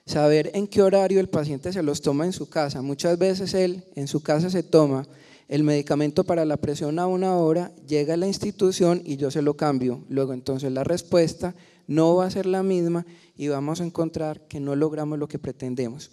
saber 0.05 0.51
en 0.55 0.69
qué 0.69 0.83
horario 0.83 1.21
el 1.21 1.29
paciente 1.29 1.73
se 1.73 1.83
los 1.83 2.03
toma 2.03 2.27
en 2.27 2.33
su 2.33 2.49
casa. 2.49 2.83
Muchas 2.83 3.19
veces 3.19 3.55
él 3.55 3.85
en 3.97 4.07
su 4.07 4.23
casa 4.23 4.51
se 4.51 4.63
toma 4.63 5.09
el 5.49 5.65
medicamento 5.65 6.23
para 6.23 6.45
la 6.45 6.59
presión 6.59 6.99
a 6.99 7.07
una 7.07 7.37
hora, 7.37 7.73
llega 7.89 8.15
a 8.15 8.19
la 8.19 8.29
institución 8.29 9.03
y 9.05 9.17
yo 9.17 9.31
se 9.31 9.43
lo 9.43 9.57
cambio. 9.57 10.05
Luego 10.09 10.33
entonces 10.33 10.71
la 10.71 10.85
respuesta 10.85 11.55
no 11.87 12.15
va 12.15 12.27
a 12.27 12.31
ser 12.31 12.47
la 12.47 12.63
misma 12.63 13.05
y 13.37 13.49
vamos 13.49 13.81
a 13.81 13.85
encontrar 13.85 14.47
que 14.47 14.61
no 14.61 14.77
logramos 14.77 15.19
lo 15.19 15.27
que 15.27 15.39
pretendemos. 15.39 16.11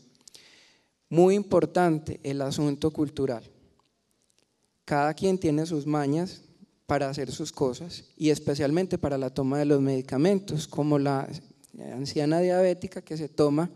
Muy 1.10 1.36
importante 1.36 2.20
el 2.24 2.42
asunto 2.42 2.92
cultural. 2.92 3.44
Cada 4.86 5.14
quien 5.14 5.38
tiene 5.38 5.66
sus 5.66 5.86
mañas, 5.86 6.42
para 6.88 7.10
hacer 7.10 7.32
sus 7.32 7.52
cosas 7.52 8.06
y 8.18 8.30
especialmente 8.32 8.98
para 8.98 9.18
la 9.18 9.30
toma 9.30 9.60
de 9.60 9.66
los 9.66 9.82
medicamentos, 9.82 10.68
como 10.68 10.98
la 10.98 11.28
anciana 11.94 12.40
diabética 12.40 13.02
que 13.02 13.18
se 13.18 13.30
toma 13.30 13.70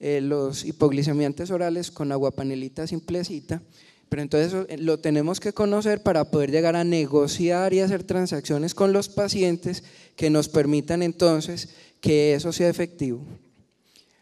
eh, 0.00 0.22
los 0.22 0.64
hipoglicemiantes 0.64 1.50
orales 1.50 1.90
con 1.90 2.10
agua 2.10 2.30
panelita 2.30 2.86
simplecita, 2.86 3.62
pero 4.08 4.22
entonces 4.22 4.66
eh, 4.70 4.78
lo 4.78 4.98
tenemos 4.98 5.38
que 5.38 5.52
conocer 5.52 6.02
para 6.02 6.30
poder 6.30 6.50
llegar 6.50 6.76
a 6.76 6.82
negociar 6.82 7.74
y 7.74 7.80
hacer 7.80 8.04
transacciones 8.04 8.74
con 8.74 8.94
los 8.94 9.10
pacientes 9.10 9.84
que 10.16 10.30
nos 10.30 10.48
permitan 10.48 11.02
entonces 11.02 11.68
que 12.00 12.34
eso 12.34 12.52
sea 12.52 12.70
efectivo. 12.70 13.22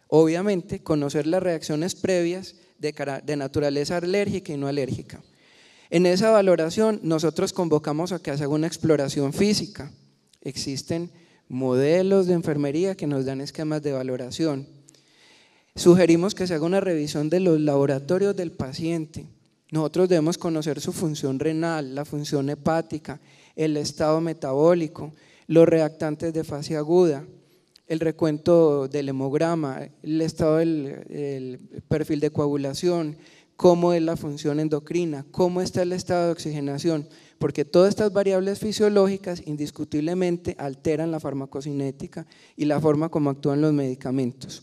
Obviamente, 0.09 0.83
conocer 0.83 1.28
las 1.28 1.42
reacciones 1.42 1.94
previas 1.94 2.57
de 2.78 3.37
naturaleza 3.37 3.98
alérgica 3.98 4.52
y 4.52 4.57
no 4.57 4.66
alérgica. 4.66 5.22
En 5.90 6.05
esa 6.05 6.31
valoración 6.31 7.01
nosotros 7.03 7.53
convocamos 7.53 8.12
a 8.12 8.18
que 8.18 8.31
haga 8.31 8.48
una 8.48 8.66
exploración 8.66 9.33
física. 9.33 9.90
Existen 10.42 11.11
modelos 11.48 12.27
de 12.27 12.35
enfermería 12.35 12.94
que 12.94 13.07
nos 13.07 13.24
dan 13.24 13.40
esquemas 13.40 13.83
de 13.83 13.92
valoración. 13.92 14.66
Sugerimos 15.74 16.35
que 16.35 16.46
se 16.46 16.55
haga 16.55 16.66
una 16.66 16.81
revisión 16.81 17.31
de 17.31 17.40
los 17.40 17.61
laboratorios 17.61 18.37
del 18.37 18.53
paciente. 18.53 19.27
Nosotros 19.70 20.09
debemos 20.09 20.37
conocer 20.37 20.81
su 20.81 20.92
función 20.92 21.38
renal, 21.38 21.94
la 21.94 22.05
función 22.05 22.51
hepática, 22.51 23.20
el 23.57 23.77
estado 23.77 24.20
metabólico, 24.20 25.12
los 25.46 25.66
reactantes 25.66 26.35
de 26.35 26.44
fase 26.44 26.77
aguda, 26.77 27.24
el 27.87 28.01
recuento 28.01 28.88
del 28.88 29.09
hemograma, 29.09 29.88
el 30.03 30.20
estado 30.20 30.59
del 30.59 31.59
perfil 31.88 32.20
de 32.20 32.31
coagulación, 32.31 33.16
cómo 33.59 33.92
es 33.92 34.01
la 34.01 34.16
función 34.16 34.61
endocrina, 34.61 35.27
cómo 35.33 35.61
está 35.61 35.83
el 35.83 35.92
estado 35.92 36.27
de 36.27 36.33
oxigenación, 36.33 37.09
porque 37.40 37.64
todas 37.64 37.88
estas 37.88 38.12
variables 38.12 38.61
fisiológicas 38.61 39.42
indiscutiblemente 39.47 40.55
alteran 40.61 41.11
la 41.11 41.18
farmacocinética 41.18 42.25
y 42.57 42.66
la 42.66 42.81
forma 42.81 43.09
como 43.09 43.31
actúan 43.31 43.61
los 43.61 43.73
medicamentos. 43.73 44.62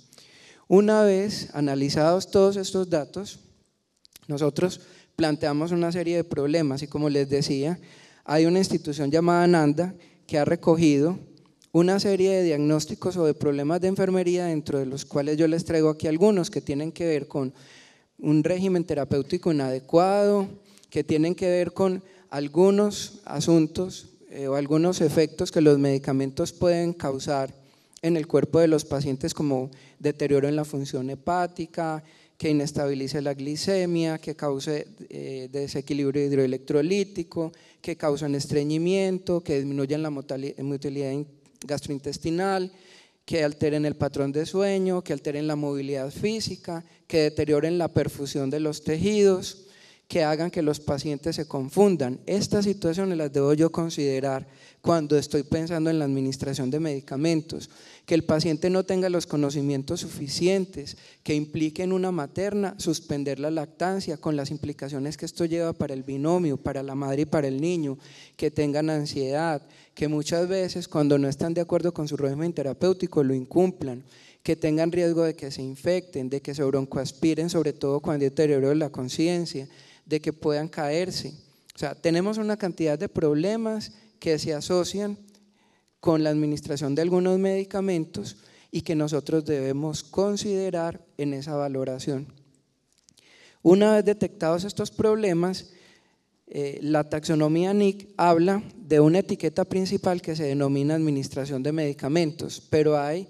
Una 0.69 1.03
vez 1.03 1.49
analizados 1.53 2.31
todos 2.31 2.55
estos 2.55 2.89
datos, 2.89 3.41
nosotros 4.29 4.79
planteamos 5.17 5.73
una 5.73 5.91
serie 5.91 6.15
de 6.15 6.23
problemas 6.23 6.81
y 6.81 6.87
como 6.87 7.09
les 7.09 7.27
decía, 7.27 7.77
hay 8.23 8.45
una 8.45 8.59
institución 8.59 9.11
llamada 9.11 9.45
NANDA 9.45 9.93
que 10.25 10.37
ha 10.37 10.45
recogido 10.45 11.19
una 11.73 11.99
serie 11.99 12.31
de 12.31 12.43
diagnósticos 12.43 13.17
o 13.17 13.25
de 13.25 13.33
problemas 13.33 13.81
de 13.81 13.89
enfermería, 13.89 14.45
dentro 14.45 14.79
de 14.79 14.85
los 14.85 15.03
cuales 15.03 15.35
yo 15.35 15.49
les 15.49 15.65
traigo 15.65 15.89
aquí 15.89 16.07
algunos 16.07 16.49
que 16.49 16.61
tienen 16.61 16.93
que 16.93 17.05
ver 17.05 17.27
con 17.27 17.53
un 18.25 18.43
régimen 18.43 18.83
terapéutico 18.83 19.51
inadecuado, 19.51 20.47
que 20.89 21.03
tienen 21.03 21.35
que 21.35 21.47
ver 21.47 21.73
con 21.73 22.01
algunos 22.31 23.21
asuntos 23.23 24.07
eh, 24.31 24.47
o 24.47 24.55
algunos 24.55 24.99
efectos 25.01 25.51
que 25.51 25.61
los 25.61 25.77
medicamentos 25.77 26.51
pueden 26.51 26.93
causar 26.93 27.53
en 28.01 28.17
el 28.17 28.25
cuerpo 28.25 28.59
de 28.59 28.67
los 28.67 28.83
pacientes 28.83 29.35
como 29.35 29.69
deterioro 29.99 30.47
en 30.47 30.55
la 30.55 30.65
función 30.65 31.11
hepática, 31.11 32.03
que 32.37 32.49
inestabilice 32.49 33.21
la 33.21 33.35
glicemia, 33.35 34.17
que 34.17 34.35
cause 34.35 34.87
eh, 35.09 35.47
desequilibrio 35.51 36.25
hidroelectrolítico, 36.25 37.53
que 37.79 37.95
causan 37.95 38.33
estreñimiento, 38.33 39.41
que 39.41 39.57
disminuyan 39.57 40.01
la 40.01 40.09
motilidad 40.09 41.13
gastrointestinal, 41.65 42.71
que 43.25 43.43
alteren 43.43 43.85
el 43.85 43.95
patrón 43.95 44.31
de 44.31 44.45
sueño, 44.45 45.03
que 45.03 45.13
alteren 45.13 45.47
la 45.47 45.55
movilidad 45.55 46.11
física, 46.11 46.85
que 47.07 47.21
deterioren 47.21 47.77
la 47.77 47.87
perfusión 47.87 48.49
de 48.49 48.59
los 48.59 48.83
tejidos, 48.83 49.64
que 50.07 50.23
hagan 50.23 50.51
que 50.51 50.61
los 50.61 50.79
pacientes 50.79 51.35
se 51.35 51.47
confundan. 51.47 52.19
Estas 52.25 52.65
situaciones 52.65 53.17
las 53.17 53.33
debo 53.33 53.53
yo 53.53 53.71
considerar 53.71 54.47
cuando 54.81 55.17
estoy 55.17 55.41
pensando 55.41 55.89
en 55.89 55.97
la 55.97 56.05
administración 56.05 56.69
de 56.69 56.79
medicamentos. 56.79 57.71
Que 58.05 58.13
el 58.13 58.23
paciente 58.23 58.69
no 58.69 58.83
tenga 58.83 59.09
los 59.09 59.25
conocimientos 59.25 60.01
suficientes, 60.01 60.95
que 61.23 61.33
implique 61.33 61.81
en 61.81 61.91
una 61.91 62.11
materna 62.11 62.75
suspender 62.77 63.39
la 63.39 63.49
lactancia 63.49 64.17
con 64.17 64.35
las 64.35 64.51
implicaciones 64.51 65.17
que 65.17 65.25
esto 65.25 65.45
lleva 65.45 65.73
para 65.73 65.95
el 65.95 66.03
binomio, 66.03 66.57
para 66.57 66.83
la 66.83 66.93
madre 66.93 67.23
y 67.23 67.25
para 67.25 67.47
el 67.47 67.59
niño, 67.59 67.97
que 68.37 68.51
tengan 68.51 68.91
ansiedad, 68.91 69.63
que 69.95 70.07
muchas 70.07 70.47
veces 70.47 70.87
cuando 70.87 71.17
no 71.17 71.27
están 71.27 71.55
de 71.55 71.61
acuerdo 71.61 71.95
con 71.95 72.07
su 72.07 72.15
régimen 72.15 72.53
terapéutico 72.53 73.23
lo 73.23 73.33
incumplan, 73.33 74.03
que 74.43 74.55
tengan 74.55 74.91
riesgo 74.91 75.23
de 75.23 75.35
que 75.35 75.49
se 75.49 75.63
infecten, 75.63 76.29
de 76.29 76.39
que 76.39 76.53
se 76.53 76.63
broncoaspiren, 76.63 77.49
sobre 77.49 77.73
todo 77.73 77.99
cuando 77.99 78.23
hay 78.23 78.29
deterioro 78.29 78.69
de 78.69 78.75
la 78.75 78.91
conciencia, 78.91 79.67
de 80.05 80.21
que 80.21 80.33
puedan 80.33 80.67
caerse. 80.67 81.33
O 81.75 81.77
sea, 81.77 81.95
tenemos 81.95 82.37
una 82.37 82.57
cantidad 82.57 82.97
de 82.97 83.09
problemas 83.09 83.91
que 84.19 84.39
se 84.39 84.53
asocian 84.53 85.17
con 85.99 86.23
la 86.23 86.29
administración 86.29 86.95
de 86.95 87.01
algunos 87.01 87.39
medicamentos 87.39 88.37
y 88.71 88.81
que 88.81 88.95
nosotros 88.95 89.45
debemos 89.45 90.03
considerar 90.03 91.03
en 91.17 91.33
esa 91.33 91.55
valoración. 91.55 92.27
Una 93.61 93.95
vez 93.95 94.05
detectados 94.05 94.63
estos 94.63 94.91
problemas, 94.91 95.71
eh, 96.47 96.77
la 96.81 97.09
taxonomía 97.09 97.73
NIC 97.73 98.09
habla 98.17 98.63
de 98.75 98.99
una 98.99 99.19
etiqueta 99.19 99.65
principal 99.65 100.21
que 100.21 100.35
se 100.35 100.43
denomina 100.43 100.93
administración 100.93 101.63
de 101.63 101.71
medicamentos, 101.71 102.61
pero 102.69 102.99
hay 102.99 103.27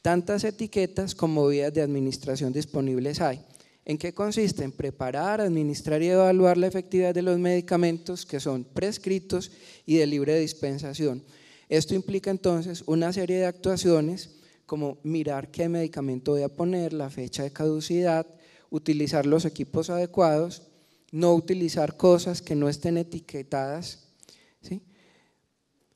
tantas 0.00 0.44
etiquetas 0.44 1.14
como 1.14 1.48
vías 1.48 1.74
de 1.74 1.82
administración 1.82 2.52
disponibles 2.52 3.20
hay. 3.20 3.40
¿En 3.84 3.98
qué 3.98 4.12
consiste? 4.12 4.62
En 4.62 4.72
preparar, 4.72 5.40
administrar 5.40 6.02
y 6.02 6.08
evaluar 6.08 6.56
la 6.56 6.68
efectividad 6.68 7.14
de 7.14 7.22
los 7.22 7.38
medicamentos 7.38 8.24
que 8.24 8.38
son 8.38 8.64
prescritos 8.64 9.50
y 9.84 9.96
de 9.96 10.06
libre 10.06 10.38
dispensación. 10.38 11.22
Esto 11.68 11.94
implica 11.94 12.30
entonces 12.30 12.84
una 12.86 13.12
serie 13.12 13.38
de 13.38 13.46
actuaciones 13.46 14.30
como 14.66 14.98
mirar 15.02 15.50
qué 15.50 15.68
medicamento 15.68 16.32
voy 16.32 16.42
a 16.42 16.48
poner, 16.48 16.92
la 16.92 17.10
fecha 17.10 17.42
de 17.42 17.52
caducidad, 17.52 18.26
utilizar 18.70 19.26
los 19.26 19.44
equipos 19.44 19.90
adecuados, 19.90 20.62
no 21.10 21.34
utilizar 21.34 21.96
cosas 21.96 22.40
que 22.40 22.54
no 22.54 22.68
estén 22.68 22.96
etiquetadas, 22.96 24.08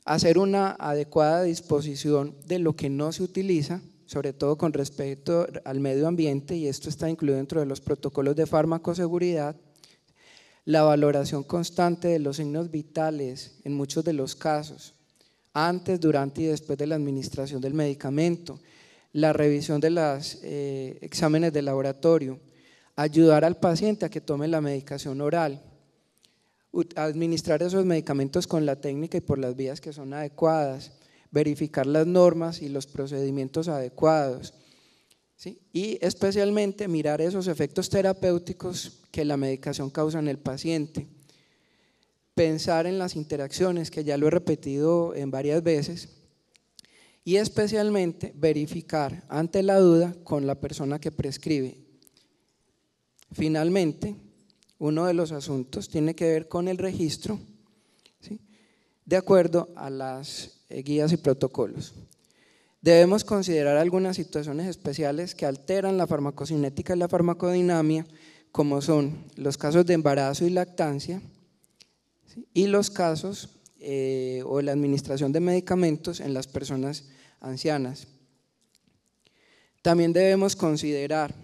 hacer 0.04 0.38
una 0.38 0.70
adecuada 0.78 1.42
disposición 1.42 2.36
de 2.46 2.58
lo 2.58 2.76
que 2.76 2.88
no 2.88 3.12
se 3.12 3.22
utiliza 3.22 3.80
sobre 4.06 4.32
todo 4.32 4.56
con 4.56 4.72
respecto 4.72 5.46
al 5.64 5.80
medio 5.80 6.08
ambiente, 6.08 6.56
y 6.56 6.68
esto 6.68 6.88
está 6.88 7.10
incluido 7.10 7.36
dentro 7.36 7.60
de 7.60 7.66
los 7.66 7.80
protocolos 7.80 8.36
de 8.36 8.46
farmacoseguridad, 8.46 9.56
la 10.64 10.82
valoración 10.82 11.44
constante 11.44 12.08
de 12.08 12.18
los 12.18 12.36
signos 12.36 12.70
vitales 12.70 13.58
en 13.64 13.74
muchos 13.74 14.04
de 14.04 14.12
los 14.12 14.34
casos, 14.34 14.94
antes, 15.52 16.00
durante 16.00 16.42
y 16.42 16.46
después 16.46 16.78
de 16.78 16.86
la 16.86 16.96
administración 16.96 17.60
del 17.60 17.74
medicamento, 17.74 18.60
la 19.12 19.32
revisión 19.32 19.80
de 19.80 19.90
los 19.90 20.38
eh, 20.42 20.98
exámenes 21.00 21.52
de 21.52 21.62
laboratorio, 21.62 22.38
ayudar 22.96 23.44
al 23.44 23.56
paciente 23.56 24.04
a 24.04 24.08
que 24.08 24.20
tome 24.20 24.48
la 24.48 24.60
medicación 24.60 25.20
oral, 25.20 25.62
administrar 26.96 27.62
esos 27.62 27.84
medicamentos 27.84 28.46
con 28.46 28.66
la 28.66 28.76
técnica 28.76 29.18
y 29.18 29.22
por 29.22 29.38
las 29.38 29.56
vías 29.56 29.80
que 29.80 29.92
son 29.92 30.12
adecuadas, 30.12 30.92
verificar 31.36 31.86
las 31.86 32.06
normas 32.06 32.62
y 32.62 32.70
los 32.70 32.86
procedimientos 32.86 33.68
adecuados. 33.68 34.54
Y 35.70 35.98
especialmente 36.00 36.88
mirar 36.88 37.20
esos 37.20 37.46
efectos 37.46 37.90
terapéuticos 37.90 39.02
que 39.10 39.22
la 39.26 39.36
medicación 39.36 39.90
causa 39.90 40.18
en 40.18 40.28
el 40.28 40.38
paciente. 40.38 41.06
Pensar 42.34 42.86
en 42.86 42.98
las 42.98 43.16
interacciones, 43.16 43.90
que 43.90 44.02
ya 44.02 44.16
lo 44.16 44.28
he 44.28 44.30
repetido 44.30 45.14
en 45.14 45.30
varias 45.30 45.62
veces, 45.62 46.08
y 47.22 47.36
especialmente 47.36 48.32
verificar 48.34 49.26
ante 49.28 49.62
la 49.62 49.78
duda 49.78 50.16
con 50.24 50.46
la 50.46 50.54
persona 50.54 50.98
que 50.98 51.12
prescribe. 51.12 51.76
Finalmente, 53.32 54.16
uno 54.78 55.04
de 55.04 55.12
los 55.12 55.32
asuntos 55.32 55.90
tiene 55.90 56.14
que 56.14 56.30
ver 56.30 56.48
con 56.48 56.66
el 56.66 56.78
registro, 56.78 57.38
de 59.04 59.16
acuerdo 59.16 59.68
a 59.76 59.90
las 59.90 60.55
guías 60.68 61.12
y 61.12 61.16
protocolos. 61.16 61.94
Debemos 62.80 63.24
considerar 63.24 63.76
algunas 63.76 64.16
situaciones 64.16 64.66
especiales 64.66 65.34
que 65.34 65.46
alteran 65.46 65.98
la 65.98 66.06
farmacocinética 66.06 66.94
y 66.94 66.98
la 66.98 67.08
farmacodinamia, 67.08 68.06
como 68.52 68.80
son 68.80 69.24
los 69.34 69.58
casos 69.58 69.86
de 69.86 69.94
embarazo 69.94 70.44
y 70.44 70.50
lactancia 70.50 71.20
y 72.54 72.66
los 72.66 72.90
casos 72.90 73.48
eh, 73.80 74.42
o 74.46 74.60
la 74.60 74.72
administración 74.72 75.32
de 75.32 75.40
medicamentos 75.40 76.20
en 76.20 76.34
las 76.34 76.46
personas 76.46 77.04
ancianas. 77.40 78.08
También 79.82 80.12
debemos 80.12 80.56
considerar 80.56 81.34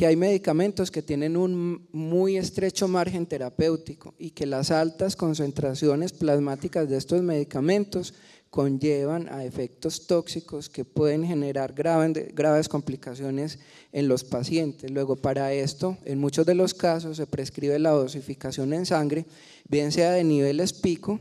que 0.00 0.06
hay 0.06 0.16
medicamentos 0.16 0.90
que 0.90 1.02
tienen 1.02 1.36
un 1.36 1.86
muy 1.92 2.38
estrecho 2.38 2.88
margen 2.88 3.26
terapéutico 3.26 4.14
y 4.18 4.30
que 4.30 4.46
las 4.46 4.70
altas 4.70 5.14
concentraciones 5.14 6.14
plasmáticas 6.14 6.88
de 6.88 6.96
estos 6.96 7.20
medicamentos 7.20 8.14
conllevan 8.48 9.28
a 9.28 9.44
efectos 9.44 10.06
tóxicos 10.06 10.70
que 10.70 10.86
pueden 10.86 11.26
generar 11.26 11.74
graves 11.74 12.68
complicaciones 12.70 13.58
en 13.92 14.08
los 14.08 14.24
pacientes. 14.24 14.90
Luego, 14.90 15.16
para 15.16 15.52
esto, 15.52 15.98
en 16.06 16.18
muchos 16.18 16.46
de 16.46 16.54
los 16.54 16.72
casos 16.72 17.18
se 17.18 17.26
prescribe 17.26 17.78
la 17.78 17.90
dosificación 17.90 18.72
en 18.72 18.86
sangre, 18.86 19.26
bien 19.68 19.92
sea 19.92 20.12
de 20.12 20.24
niveles 20.24 20.72
pico, 20.72 21.20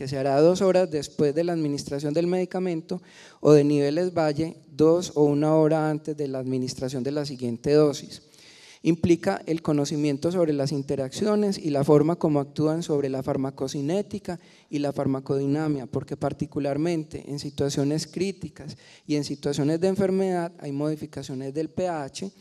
que 0.00 0.08
se 0.08 0.16
hará 0.16 0.40
dos 0.40 0.62
horas 0.62 0.90
después 0.90 1.34
de 1.34 1.44
la 1.44 1.52
administración 1.52 2.14
del 2.14 2.26
medicamento, 2.26 3.02
o 3.40 3.52
de 3.52 3.64
niveles 3.64 4.14
valle, 4.14 4.56
dos 4.74 5.12
o 5.14 5.24
una 5.24 5.54
hora 5.54 5.90
antes 5.90 6.16
de 6.16 6.26
la 6.26 6.38
administración 6.38 7.02
de 7.02 7.10
la 7.10 7.26
siguiente 7.26 7.74
dosis. 7.74 8.22
Implica 8.80 9.42
el 9.44 9.60
conocimiento 9.60 10.32
sobre 10.32 10.54
las 10.54 10.72
interacciones 10.72 11.58
y 11.58 11.68
la 11.68 11.84
forma 11.84 12.16
como 12.16 12.40
actúan 12.40 12.82
sobre 12.82 13.10
la 13.10 13.22
farmacocinética 13.22 14.40
y 14.70 14.78
la 14.78 14.94
farmacodinamia, 14.94 15.84
porque 15.84 16.16
particularmente 16.16 17.22
en 17.28 17.38
situaciones 17.38 18.06
críticas 18.06 18.78
y 19.06 19.16
en 19.16 19.24
situaciones 19.24 19.82
de 19.82 19.88
enfermedad 19.88 20.50
hay 20.60 20.72
modificaciones 20.72 21.52
del 21.52 21.68
pH, 21.68 22.32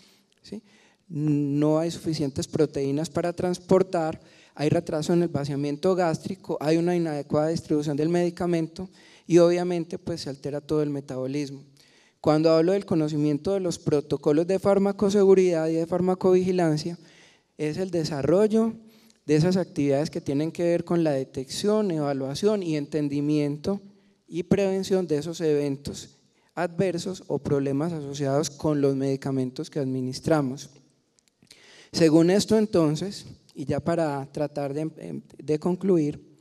no 1.09 1.79
hay 1.79 1.91
suficientes 1.91 2.47
proteínas 2.47 3.09
para 3.09 3.33
transportar, 3.33 4.21
hay 4.59 4.67
retraso 4.67 5.13
en 5.13 5.23
el 5.23 5.29
vaciamiento 5.29 5.95
gástrico, 5.95 6.57
hay 6.59 6.75
una 6.75 6.93
inadecuada 6.93 7.47
distribución 7.47 7.95
del 7.95 8.09
medicamento 8.09 8.89
y 9.25 9.37
obviamente 9.37 9.97
pues 9.97 10.19
se 10.19 10.29
altera 10.29 10.59
todo 10.59 10.83
el 10.83 10.89
metabolismo. 10.89 11.63
Cuando 12.19 12.51
hablo 12.51 12.73
del 12.73 12.85
conocimiento 12.85 13.53
de 13.53 13.61
los 13.61 13.79
protocolos 13.79 14.47
de 14.47 14.59
farmacoseguridad 14.59 15.69
y 15.69 15.75
de 15.75 15.87
farmacovigilancia, 15.87 16.99
es 17.57 17.77
el 17.77 17.89
desarrollo 17.89 18.73
de 19.25 19.37
esas 19.37 19.55
actividades 19.55 20.09
que 20.09 20.19
tienen 20.19 20.51
que 20.51 20.63
ver 20.63 20.83
con 20.83 21.05
la 21.05 21.11
detección, 21.11 21.89
evaluación 21.91 22.61
y 22.61 22.75
entendimiento 22.75 23.79
y 24.27 24.43
prevención 24.43 25.07
de 25.07 25.19
esos 25.19 25.39
eventos 25.39 26.17
adversos 26.53 27.23
o 27.27 27.39
problemas 27.39 27.93
asociados 27.93 28.49
con 28.49 28.81
los 28.81 28.93
medicamentos 28.97 29.69
que 29.69 29.79
administramos. 29.79 30.69
Según 31.93 32.29
esto 32.29 32.57
entonces, 32.57 33.25
y 33.59 33.65
ya 33.65 33.81
para 33.81 34.25
tratar 34.31 34.73
de, 34.73 35.59
concluir, 35.59 36.37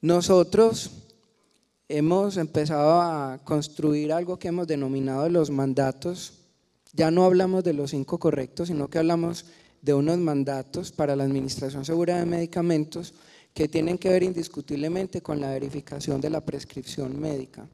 nosotros 0.00 0.90
hemos 1.90 2.38
empezado 2.38 3.02
a 3.02 3.38
construir 3.44 4.14
algo 4.14 4.38
que 4.38 4.48
hemos 4.48 4.66
denominado 4.66 5.28
los 5.28 5.50
mandatos. 5.50 6.32
Ya 6.94 7.10
no 7.10 7.26
hablamos 7.26 7.64
de 7.64 7.74
los 7.74 7.90
cinco 7.90 8.18
correctos, 8.18 8.68
sino 8.68 8.88
que 8.88 8.96
hablamos 8.96 9.44
de 9.82 9.92
unos 9.92 10.16
mandatos 10.16 10.90
para 10.90 11.14
la 11.16 11.24
administración 11.24 11.84
segura 11.84 12.18
de 12.18 12.24
medicamentos 12.24 13.12
que 13.52 13.68
tienen 13.68 13.98
que 13.98 14.08
ver 14.08 14.22
indiscutiblemente 14.22 15.20
con 15.20 15.38
la 15.38 15.50
verificación 15.50 16.22
de 16.22 16.30
la 16.30 16.40
prescripción 16.40 17.20
médica 17.20 17.68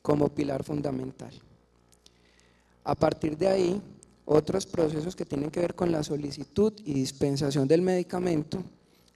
como 0.00 0.28
pilar 0.28 0.62
fundamental. 0.62 1.32
A 2.84 2.94
partir 2.94 3.36
de 3.36 3.48
ahí, 3.48 3.82
otros 4.32 4.64
procesos 4.64 5.16
que 5.16 5.24
tienen 5.24 5.50
que 5.50 5.58
ver 5.58 5.74
con 5.74 5.90
la 5.90 6.04
solicitud 6.04 6.72
y 6.84 6.94
dispensación 6.94 7.66
del 7.66 7.82
medicamento, 7.82 8.62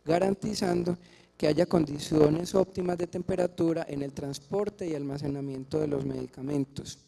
garantizando 0.05 0.99
que 1.37 1.47
haya 1.47 1.67
condiciones 1.67 2.53
óptimas 2.57 2.99
de 2.99 3.07
temperatura 3.07 3.87
en 3.89 4.03
el 4.03 4.13
transporte 4.13 4.89
y 4.89 4.95
almacenamiento 4.95 5.79
de 5.79 5.87
los 5.87 6.05
medicamentos. 6.05 6.99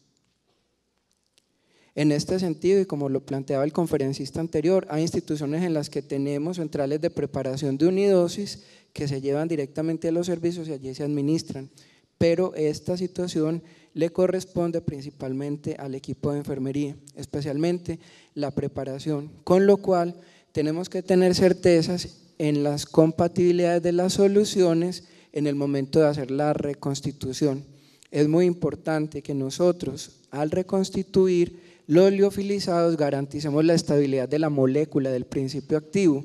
En 1.95 2.13
este 2.13 2.39
sentido, 2.39 2.79
y 2.79 2.85
como 2.85 3.09
lo 3.09 3.25
planteaba 3.25 3.65
el 3.65 3.73
conferencista 3.73 4.39
anterior, 4.39 4.87
hay 4.89 5.01
instituciones 5.01 5.63
en 5.63 5.73
las 5.73 5.89
que 5.89 6.01
tenemos 6.01 6.57
centrales 6.57 7.01
de 7.01 7.09
preparación 7.09 7.77
de 7.77 7.87
unidosis 7.87 8.63
que 8.93 9.09
se 9.09 9.19
llevan 9.19 9.49
directamente 9.49 10.07
a 10.07 10.11
los 10.13 10.27
servicios 10.27 10.69
y 10.69 10.71
allí 10.71 10.95
se 10.95 11.03
administran, 11.03 11.69
pero 12.17 12.55
esta 12.55 12.95
situación 12.95 13.61
le 13.97 14.11
corresponde 14.11 14.79
principalmente 14.79 15.75
al 15.79 15.95
equipo 15.95 16.31
de 16.31 16.37
enfermería, 16.37 16.95
especialmente 17.15 17.97
la 18.35 18.51
preparación, 18.51 19.31
con 19.43 19.65
lo 19.65 19.77
cual 19.77 20.15
tenemos 20.51 20.87
que 20.87 21.01
tener 21.01 21.33
certezas 21.33 22.19
en 22.37 22.61
las 22.61 22.85
compatibilidades 22.85 23.81
de 23.81 23.93
las 23.93 24.13
soluciones 24.13 25.05
en 25.33 25.47
el 25.47 25.55
momento 25.55 25.99
de 25.99 26.05
hacer 26.05 26.29
la 26.29 26.53
reconstitución. 26.53 27.65
Es 28.11 28.27
muy 28.27 28.45
importante 28.45 29.23
que 29.23 29.33
nosotros, 29.33 30.11
al 30.29 30.51
reconstituir 30.51 31.59
los 31.87 32.11
liofilizados, 32.11 32.97
garanticemos 32.97 33.65
la 33.65 33.73
estabilidad 33.73 34.29
de 34.29 34.37
la 34.37 34.51
molécula 34.51 35.09
del 35.09 35.25
principio 35.25 35.75
activo 35.75 36.23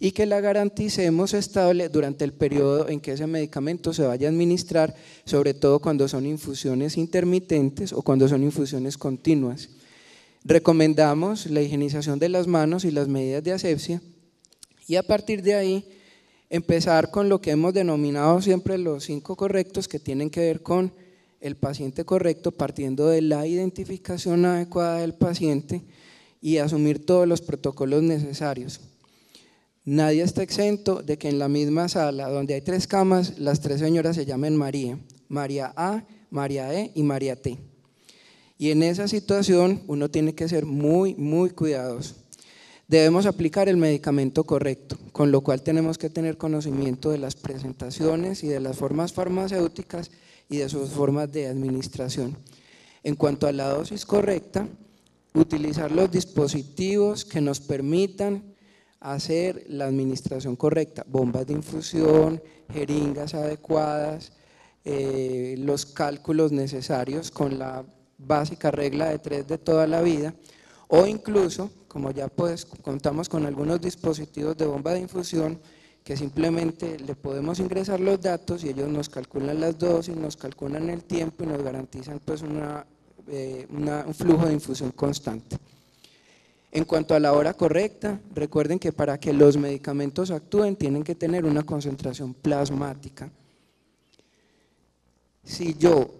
y 0.00 0.12
que 0.12 0.26
la 0.26 0.40
garanticemos 0.40 1.34
estable 1.34 1.88
durante 1.88 2.24
el 2.24 2.32
periodo 2.32 2.88
en 2.88 3.00
que 3.00 3.12
ese 3.12 3.26
medicamento 3.26 3.92
se 3.92 4.06
vaya 4.06 4.28
a 4.28 4.30
administrar, 4.30 4.94
sobre 5.24 5.54
todo 5.54 5.80
cuando 5.80 6.06
son 6.06 6.26
infusiones 6.26 6.96
intermitentes 6.96 7.92
o 7.92 8.02
cuando 8.02 8.28
son 8.28 8.44
infusiones 8.44 8.96
continuas. 8.96 9.70
Recomendamos 10.44 11.46
la 11.46 11.62
higienización 11.62 12.18
de 12.18 12.28
las 12.28 12.46
manos 12.46 12.84
y 12.84 12.90
las 12.92 13.08
medidas 13.08 13.42
de 13.42 13.52
asepsia 13.52 14.00
y 14.86 14.96
a 14.96 15.02
partir 15.02 15.42
de 15.42 15.54
ahí 15.54 15.84
empezar 16.48 17.10
con 17.10 17.28
lo 17.28 17.40
que 17.40 17.50
hemos 17.50 17.74
denominado 17.74 18.40
siempre 18.40 18.78
los 18.78 19.04
cinco 19.04 19.36
correctos 19.36 19.88
que 19.88 19.98
tienen 19.98 20.30
que 20.30 20.40
ver 20.40 20.62
con 20.62 20.92
el 21.40 21.56
paciente 21.56 22.04
correcto 22.04 22.52
partiendo 22.52 23.08
de 23.08 23.20
la 23.20 23.46
identificación 23.46 24.44
adecuada 24.44 25.00
del 25.00 25.14
paciente 25.14 25.82
y 26.40 26.58
asumir 26.58 27.04
todos 27.04 27.28
los 27.28 27.42
protocolos 27.42 28.02
necesarios. 28.02 28.80
Nadie 29.90 30.22
está 30.22 30.42
exento 30.42 31.02
de 31.02 31.16
que 31.16 31.30
en 31.30 31.38
la 31.38 31.48
misma 31.48 31.88
sala 31.88 32.28
donde 32.28 32.52
hay 32.52 32.60
tres 32.60 32.86
camas, 32.86 33.38
las 33.38 33.60
tres 33.60 33.80
señoras 33.80 34.16
se 34.16 34.26
llamen 34.26 34.54
María, 34.54 34.98
María 35.30 35.72
A, 35.76 36.04
María 36.28 36.74
E 36.78 36.92
y 36.94 37.02
María 37.02 37.40
T. 37.40 37.56
Y 38.58 38.70
en 38.70 38.82
esa 38.82 39.08
situación 39.08 39.82
uno 39.86 40.10
tiene 40.10 40.34
que 40.34 40.46
ser 40.46 40.66
muy, 40.66 41.14
muy 41.14 41.48
cuidadoso. 41.48 42.16
Debemos 42.86 43.24
aplicar 43.24 43.70
el 43.70 43.78
medicamento 43.78 44.44
correcto, 44.44 44.98
con 45.12 45.32
lo 45.32 45.40
cual 45.40 45.62
tenemos 45.62 45.96
que 45.96 46.10
tener 46.10 46.36
conocimiento 46.36 47.10
de 47.10 47.16
las 47.16 47.34
presentaciones 47.34 48.44
y 48.44 48.48
de 48.48 48.60
las 48.60 48.76
formas 48.76 49.14
farmacéuticas 49.14 50.10
y 50.50 50.58
de 50.58 50.68
sus 50.68 50.90
formas 50.90 51.32
de 51.32 51.46
administración. 51.46 52.36
En 53.02 53.14
cuanto 53.14 53.46
a 53.46 53.52
la 53.52 53.70
dosis 53.70 54.04
correcta, 54.04 54.68
utilizar 55.32 55.90
los 55.90 56.10
dispositivos 56.10 57.24
que 57.24 57.40
nos 57.40 57.60
permitan 57.60 58.47
hacer 59.00 59.64
la 59.68 59.86
administración 59.86 60.56
correcta, 60.56 61.04
bombas 61.06 61.46
de 61.46 61.54
infusión, 61.54 62.42
jeringas 62.72 63.34
adecuadas, 63.34 64.32
eh, 64.84 65.54
los 65.58 65.86
cálculos 65.86 66.52
necesarios 66.52 67.30
con 67.30 67.58
la 67.58 67.84
básica 68.18 68.70
regla 68.70 69.10
de 69.10 69.18
tres 69.18 69.46
de 69.46 69.58
toda 69.58 69.86
la 69.86 70.02
vida, 70.02 70.34
o 70.88 71.06
incluso, 71.06 71.70
como 71.86 72.10
ya 72.10 72.28
pues 72.28 72.64
contamos 72.64 73.28
con 73.28 73.46
algunos 73.46 73.80
dispositivos 73.80 74.56
de 74.56 74.66
bomba 74.66 74.92
de 74.92 75.00
infusión, 75.00 75.60
que 76.02 76.16
simplemente 76.16 76.98
le 76.98 77.14
podemos 77.14 77.60
ingresar 77.60 78.00
los 78.00 78.20
datos 78.20 78.64
y 78.64 78.70
ellos 78.70 78.88
nos 78.88 79.10
calculan 79.10 79.60
las 79.60 79.78
dosis, 79.78 80.16
nos 80.16 80.38
calculan 80.38 80.88
el 80.88 81.04
tiempo 81.04 81.44
y 81.44 81.48
nos 81.48 81.62
garantizan 81.62 82.18
pues 82.24 82.42
eh, 83.26 83.66
un 83.68 84.14
flujo 84.14 84.46
de 84.46 84.54
infusión 84.54 84.90
constante. 84.92 85.58
En 86.70 86.84
cuanto 86.84 87.14
a 87.14 87.20
la 87.20 87.32
hora 87.32 87.54
correcta, 87.54 88.20
recuerden 88.34 88.78
que 88.78 88.92
para 88.92 89.18
que 89.18 89.32
los 89.32 89.56
medicamentos 89.56 90.30
actúen 90.30 90.76
tienen 90.76 91.02
que 91.02 91.14
tener 91.14 91.46
una 91.46 91.62
concentración 91.62 92.34
plasmática. 92.34 93.30
Si 95.42 95.74
yo 95.74 96.10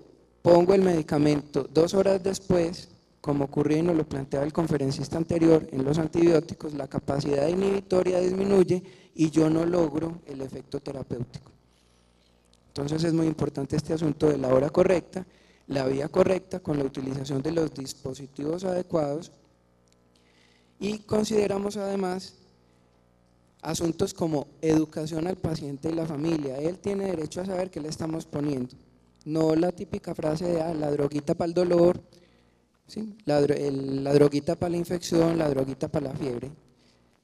pongo 0.40 0.72
el 0.72 0.80
medicamento 0.80 1.68
dos 1.70 1.92
horas 1.92 2.22
después, 2.22 2.88
como 3.20 3.44
ocurrió 3.44 3.76
y 3.76 3.82
nos 3.82 3.96
lo 3.96 4.08
planteaba 4.08 4.46
el 4.46 4.54
conferencista 4.54 5.18
anterior, 5.18 5.68
en 5.70 5.84
los 5.84 5.98
antibióticos 5.98 6.72
la 6.72 6.88
capacidad 6.88 7.46
inhibitoria 7.46 8.20
disminuye 8.20 8.82
y 9.14 9.30
yo 9.30 9.50
no 9.50 9.66
logro 9.66 10.22
el 10.26 10.40
efecto 10.40 10.80
terapéutico. 10.80 11.52
Entonces 12.68 13.04
es 13.04 13.12
muy 13.12 13.26
importante 13.26 13.76
este 13.76 13.92
asunto 13.92 14.28
de 14.30 14.38
la 14.38 14.48
hora 14.48 14.70
correcta, 14.70 15.26
la 15.66 15.86
vía 15.86 16.08
correcta 16.08 16.60
con 16.60 16.78
la 16.78 16.84
utilización 16.84 17.42
de 17.42 17.52
los 17.52 17.74
dispositivos 17.74 18.64
adecuados 18.64 19.30
y 20.80 20.98
consideramos 20.98 21.76
además 21.76 22.34
asuntos 23.62 24.14
como 24.14 24.46
educación 24.62 25.26
al 25.26 25.36
paciente 25.36 25.90
y 25.90 25.94
la 25.94 26.06
familia. 26.06 26.58
Él 26.58 26.78
tiene 26.78 27.06
derecho 27.06 27.40
a 27.40 27.46
saber 27.46 27.70
qué 27.70 27.80
le 27.80 27.88
estamos 27.88 28.26
poniendo. 28.26 28.74
No 29.24 29.54
la 29.56 29.72
típica 29.72 30.14
frase 30.14 30.46
de 30.46 30.60
ah, 30.60 30.72
la 30.74 30.90
droguita 30.90 31.34
para 31.34 31.48
el 31.48 31.54
dolor, 31.54 32.00
¿sí? 32.86 33.14
la, 33.24 33.40
la 33.40 34.12
droguita 34.14 34.56
para 34.56 34.70
la 34.70 34.76
infección, 34.76 35.38
la 35.38 35.48
droguita 35.48 35.88
para 35.88 36.12
la 36.12 36.14
fiebre. 36.14 36.50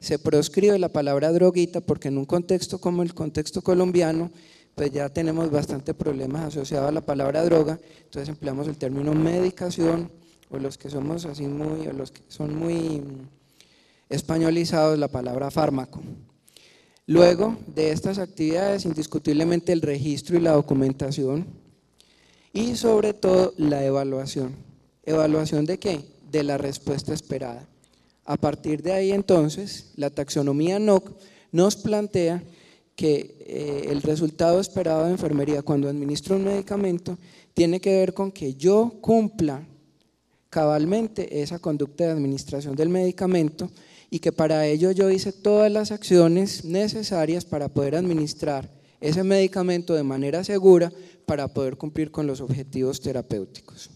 Se 0.01 0.19
proscribe 0.19 0.79
la 0.79 0.91
palabra 0.91 1.33
droguita 1.33 1.81
porque 1.81 2.09
en 2.09 2.19
un 2.19 2.27
contexto 2.27 2.79
como 2.79 3.03
el 3.03 3.15
contexto 3.15 3.63
colombiano, 3.63 4.31
pues 4.75 4.91
ya 4.91 5.09
tenemos 5.09 5.51
bastante 5.51 5.95
problemas 5.95 6.47
asociados 6.47 6.89
a 6.89 6.93
la 6.93 7.01
palabra 7.01 7.45
droga, 7.45 7.79
entonces 8.03 8.29
empleamos 8.29 8.67
el 8.67 8.77
término 8.77 9.15
medicación, 9.15 10.11
o 10.51 10.59
los 10.59 10.77
que 10.77 10.91
somos 10.91 11.25
así 11.25 11.47
muy, 11.47 11.87
o 11.87 11.93
los 11.93 12.11
que 12.11 12.23
son 12.29 12.55
muy 12.57 13.03
españolizados 14.09 14.99
la 14.99 15.09
palabra 15.09 15.51
fármaco. 15.51 16.01
Luego 17.07 17.57
de 17.67 17.91
estas 17.91 18.19
actividades, 18.19 18.85
indiscutiblemente 18.87 19.73
el 19.73 19.83
registro 19.83 20.37
y 20.37 20.41
la 20.41 20.53
documentación 20.53 21.47
y 22.53 22.77
sobre 22.77 23.13
todo 23.13 23.53
la 23.59 23.85
evaluación. 23.85 24.55
¿Evaluación 25.03 25.67
de 25.67 25.79
qué? 25.79 26.01
De 26.31 26.43
la 26.43 26.57
respuesta 26.57 27.13
esperada. 27.13 27.69
A 28.25 28.37
partir 28.37 28.83
de 28.83 28.93
ahí 28.93 29.13
entonces, 29.13 29.93
la 29.97 30.09
taxonomía 30.09 30.79
NOC 30.79 31.11
nos 31.53 31.77
plantea 31.77 32.43
que 32.97 33.37
eh, 33.41 33.87
el 33.91 34.03
resultado 34.03 34.61
esperado 34.61 35.05
de 35.05 35.11
enfermería 35.11 35.63
cuando 35.63 35.89
administro 35.89 36.37
un 36.37 36.45
medicamento 36.45 37.19
tiene 37.53 37.81
que 37.81 37.97
ver 37.97 38.15
con 38.15 38.33
que 38.33 38.55
yo 38.55 38.95
cumpla 39.01 39.67
cabalmente 40.49 41.43
esa 41.43 41.59
conducta 41.59 42.05
de 42.05 42.13
administración 42.13 42.77
del 42.77 42.89
medicamento 42.89 43.71
y 44.15 44.21
que 44.21 44.31
para 44.31 44.65
ello 44.65 44.93
yo 44.93 45.11
hice 45.11 45.33
todas 45.33 45.73
las 45.73 45.91
acciones 45.91 46.65
necesarias 46.65 47.45
para 47.45 47.69
poder 47.69 47.97
administrar 47.97 48.71
ese 49.01 49.25
medicamento 49.25 49.93
de 49.93 50.05
manera 50.05 50.45
segura 50.45 50.93
para 51.27 51.49
poder 51.49 51.77
cumplir 51.77 52.13
con 52.13 52.25
los 52.25 52.41
objetivos 52.41 53.01
terapéuticos. 53.01 53.91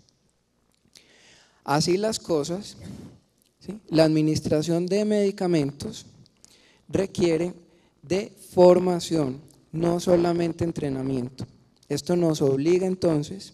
Así 1.62 1.96
las 1.96 2.18
cosas, 2.18 2.78
la 3.90 4.02
administración 4.02 4.86
de 4.86 5.04
medicamentos 5.04 6.04
requiere 6.88 7.54
de 8.02 8.32
formación, 8.50 9.40
no 9.70 10.00
solamente 10.00 10.64
entrenamiento. 10.64 11.46
Esto 11.88 12.16
nos 12.16 12.42
obliga 12.42 12.88
entonces 12.88 13.52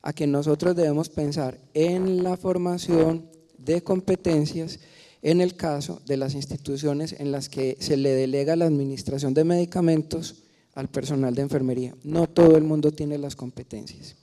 a 0.00 0.14
que 0.14 0.26
nosotros 0.26 0.74
debemos 0.74 1.10
pensar 1.10 1.60
en 1.74 2.22
la 2.22 2.38
formación 2.38 3.28
de 3.58 3.82
competencias 3.82 4.80
en 5.22 5.40
el 5.40 5.54
caso 5.54 6.00
de 6.06 6.16
las 6.16 6.34
instituciones 6.34 7.14
en 7.18 7.30
las 7.30 7.48
que 7.48 7.76
se 7.80 7.96
le 7.96 8.10
delega 8.10 8.56
la 8.56 8.66
administración 8.66 9.34
de 9.34 9.44
medicamentos 9.44 10.36
al 10.74 10.88
personal 10.88 11.34
de 11.34 11.42
enfermería. 11.42 11.94
No 12.04 12.26
todo 12.26 12.56
el 12.56 12.64
mundo 12.64 12.90
tiene 12.90 13.18
las 13.18 13.36
competencias. 13.36 14.16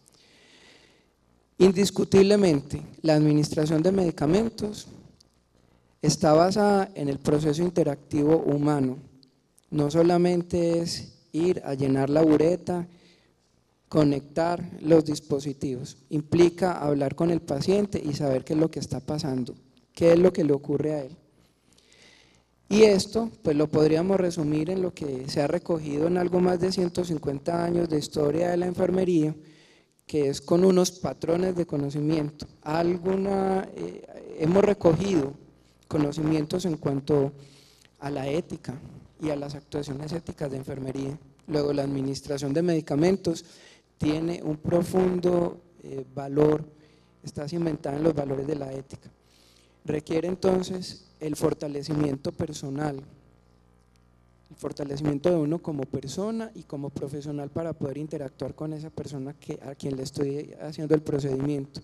Indiscutiblemente, 1.59 2.81
la 3.01 3.15
administración 3.15 3.81
de 3.83 3.91
medicamentos 3.91 4.87
está 6.01 6.33
basada 6.33 6.91
en 6.95 7.09
el 7.09 7.19
proceso 7.19 7.63
interactivo 7.63 8.37
humano. 8.37 8.97
No 9.69 9.91
solamente 9.91 10.79
es 10.79 11.13
ir 11.31 11.61
a 11.65 11.73
llenar 11.73 12.09
la 12.09 12.21
bureta, 12.21 12.87
conectar 13.89 14.63
los 14.81 15.05
dispositivos, 15.05 15.97
implica 16.09 16.79
hablar 16.79 17.15
con 17.15 17.31
el 17.31 17.41
paciente 17.41 18.01
y 18.03 18.13
saber 18.13 18.43
qué 18.43 18.53
es 18.53 18.59
lo 18.59 18.69
que 18.69 18.79
está 18.79 18.99
pasando 18.99 19.55
qué 19.97 20.13
es 20.13 20.19
lo 20.19 20.31
que 20.31 20.43
le 20.43 20.53
ocurre 20.53 20.93
a 20.93 21.01
él. 21.05 21.17
Y 22.69 22.83
esto, 22.83 23.31
pues 23.41 23.57
lo 23.57 23.67
podríamos 23.67 24.19
resumir 24.19 24.69
en 24.69 24.83
lo 24.83 24.93
que 24.93 25.27
se 25.27 25.41
ha 25.41 25.47
recogido 25.47 26.05
en 26.05 26.19
algo 26.19 26.39
más 26.39 26.59
de 26.59 26.71
150 26.71 27.65
años 27.65 27.89
de 27.89 27.97
historia 27.97 28.49
de 28.49 28.57
la 28.57 28.67
enfermería, 28.67 29.35
que 30.05 30.29
es 30.29 30.39
con 30.39 30.63
unos 30.63 30.91
patrones 30.91 31.55
de 31.55 31.65
conocimiento. 31.65 32.45
Alguna, 32.61 33.67
eh, 33.75 34.03
hemos 34.37 34.63
recogido 34.63 35.33
conocimientos 35.87 36.65
en 36.65 36.77
cuanto 36.77 37.31
a 37.99 38.11
la 38.11 38.27
ética 38.27 38.79
y 39.19 39.31
a 39.31 39.35
las 39.35 39.55
actuaciones 39.55 40.13
éticas 40.13 40.51
de 40.51 40.57
enfermería. 40.57 41.17
Luego, 41.47 41.73
la 41.73 41.81
administración 41.81 42.53
de 42.53 42.61
medicamentos 42.61 43.43
tiene 43.97 44.43
un 44.43 44.57
profundo 44.57 45.59
eh, 45.81 46.05
valor, 46.13 46.63
está 47.23 47.47
cimentada 47.47 47.97
en 47.97 48.03
los 48.03 48.13
valores 48.13 48.45
de 48.45 48.55
la 48.55 48.71
ética. 48.71 49.09
Requiere 49.87 50.27
entonces 50.27 51.05
el 51.21 51.37
fortalecimiento 51.37 52.33
personal, 52.33 52.97
el 54.49 54.55
fortalecimiento 54.57 55.29
de 55.29 55.37
uno 55.37 55.59
como 55.59 55.83
persona 55.83 56.51
y 56.55 56.63
como 56.63 56.89
profesional 56.89 57.49
para 57.49 57.71
poder 57.71 57.97
interactuar 57.97 58.53
con 58.53 58.73
esa 58.73 58.89
persona 58.89 59.33
que, 59.33 59.57
a 59.65 59.75
quien 59.75 59.95
le 59.95 60.03
estoy 60.03 60.53
haciendo 60.61 60.93
el 60.93 61.01
procedimiento. 61.01 61.79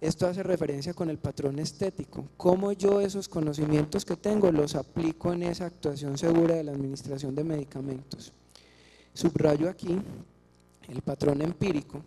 Esto 0.00 0.26
hace 0.26 0.42
referencia 0.42 0.94
con 0.94 1.10
el 1.10 1.18
patrón 1.18 1.58
estético, 1.58 2.24
cómo 2.38 2.72
yo 2.72 3.02
esos 3.02 3.28
conocimientos 3.28 4.06
que 4.06 4.16
tengo 4.16 4.50
los 4.50 4.76
aplico 4.76 5.34
en 5.34 5.42
esa 5.42 5.66
actuación 5.66 6.16
segura 6.16 6.54
de 6.54 6.64
la 6.64 6.72
administración 6.72 7.34
de 7.34 7.44
medicamentos. 7.44 8.32
Subrayo 9.12 9.68
aquí 9.68 9.98
el 10.88 11.02
patrón 11.02 11.42
empírico, 11.42 12.00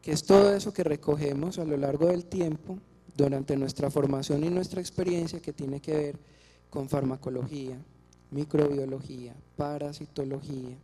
que 0.00 0.12
es 0.12 0.22
todo 0.22 0.54
eso 0.54 0.72
que 0.72 0.84
recogemos 0.84 1.58
a 1.58 1.64
lo 1.64 1.76
largo 1.76 2.06
del 2.06 2.26
tiempo 2.26 2.78
durante 3.16 3.56
nuestra 3.56 3.90
formación 3.90 4.44
y 4.44 4.50
nuestra 4.50 4.80
experiencia 4.80 5.40
que 5.40 5.52
tiene 5.52 5.80
que 5.80 5.92
ver 5.92 6.18
con 6.70 6.88
farmacología, 6.88 7.76
microbiología, 8.30 9.34
parasitología, 9.56 10.76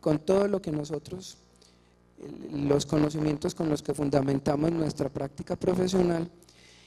con 0.00 0.18
todo 0.18 0.48
lo 0.48 0.60
que 0.60 0.72
nosotros, 0.72 1.38
los 2.52 2.86
conocimientos 2.86 3.54
con 3.54 3.68
los 3.68 3.82
que 3.82 3.94
fundamentamos 3.94 4.72
nuestra 4.72 5.08
práctica 5.08 5.56
profesional 5.56 6.28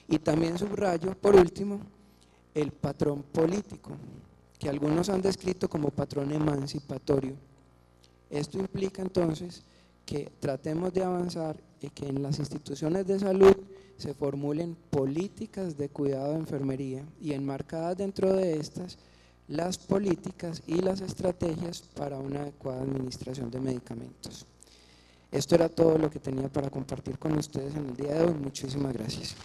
y 0.07 0.20
también 0.20 0.57
subrayo, 0.57 1.13
por 1.15 1.36
último, 1.36 1.80
el 2.53 2.72
patrón 2.72 3.24
político, 3.24 3.91
que 4.57 4.70
algunos 4.70 5.09
han 5.09 5.22
descrito 5.22 5.70
como 5.70 5.91
patrón 5.91 6.32
emancipatorio. 6.32 7.36
Esto 8.30 8.57
implica 8.57 9.01
entonces 9.01 9.63
que 10.05 10.32
tratemos 10.39 10.93
de 10.93 11.03
avanzar 11.03 11.57
y 11.82 11.90
que 11.90 12.08
en 12.08 12.24
las 12.24 12.40
instituciones 12.40 13.06
de 13.08 13.20
salud 13.20 13.56
se 13.98 14.14
formulen 14.14 14.76
políticas 14.90 15.78
de 15.78 15.90
cuidado 15.90 16.34
de 16.34 16.40
enfermería 16.40 17.04
y 17.22 17.34
enmarcadas 17.34 17.98
dentro 17.98 18.34
de 18.34 18.58
estas 18.58 18.98
las 19.48 19.78
políticas 19.78 20.62
y 20.68 20.82
las 20.82 21.02
estrategias 21.02 21.82
para 21.82 22.18
una 22.18 22.42
adecuada 22.42 22.82
administración 22.82 23.50
de 23.50 23.60
medicamentos. 23.60 24.46
Esto 25.32 25.56
era 25.56 25.70
todo 25.70 25.98
lo 25.98 26.10
que 26.10 26.20
tenía 26.20 26.50
para 26.50 26.70
compartir 26.70 27.18
con 27.18 27.38
ustedes 27.38 27.76
en 27.76 27.88
el 27.88 27.96
día 27.96 28.14
de 28.14 28.26
hoy. 28.26 28.34
Muchísimas 28.34 28.94
gracias. 28.94 29.36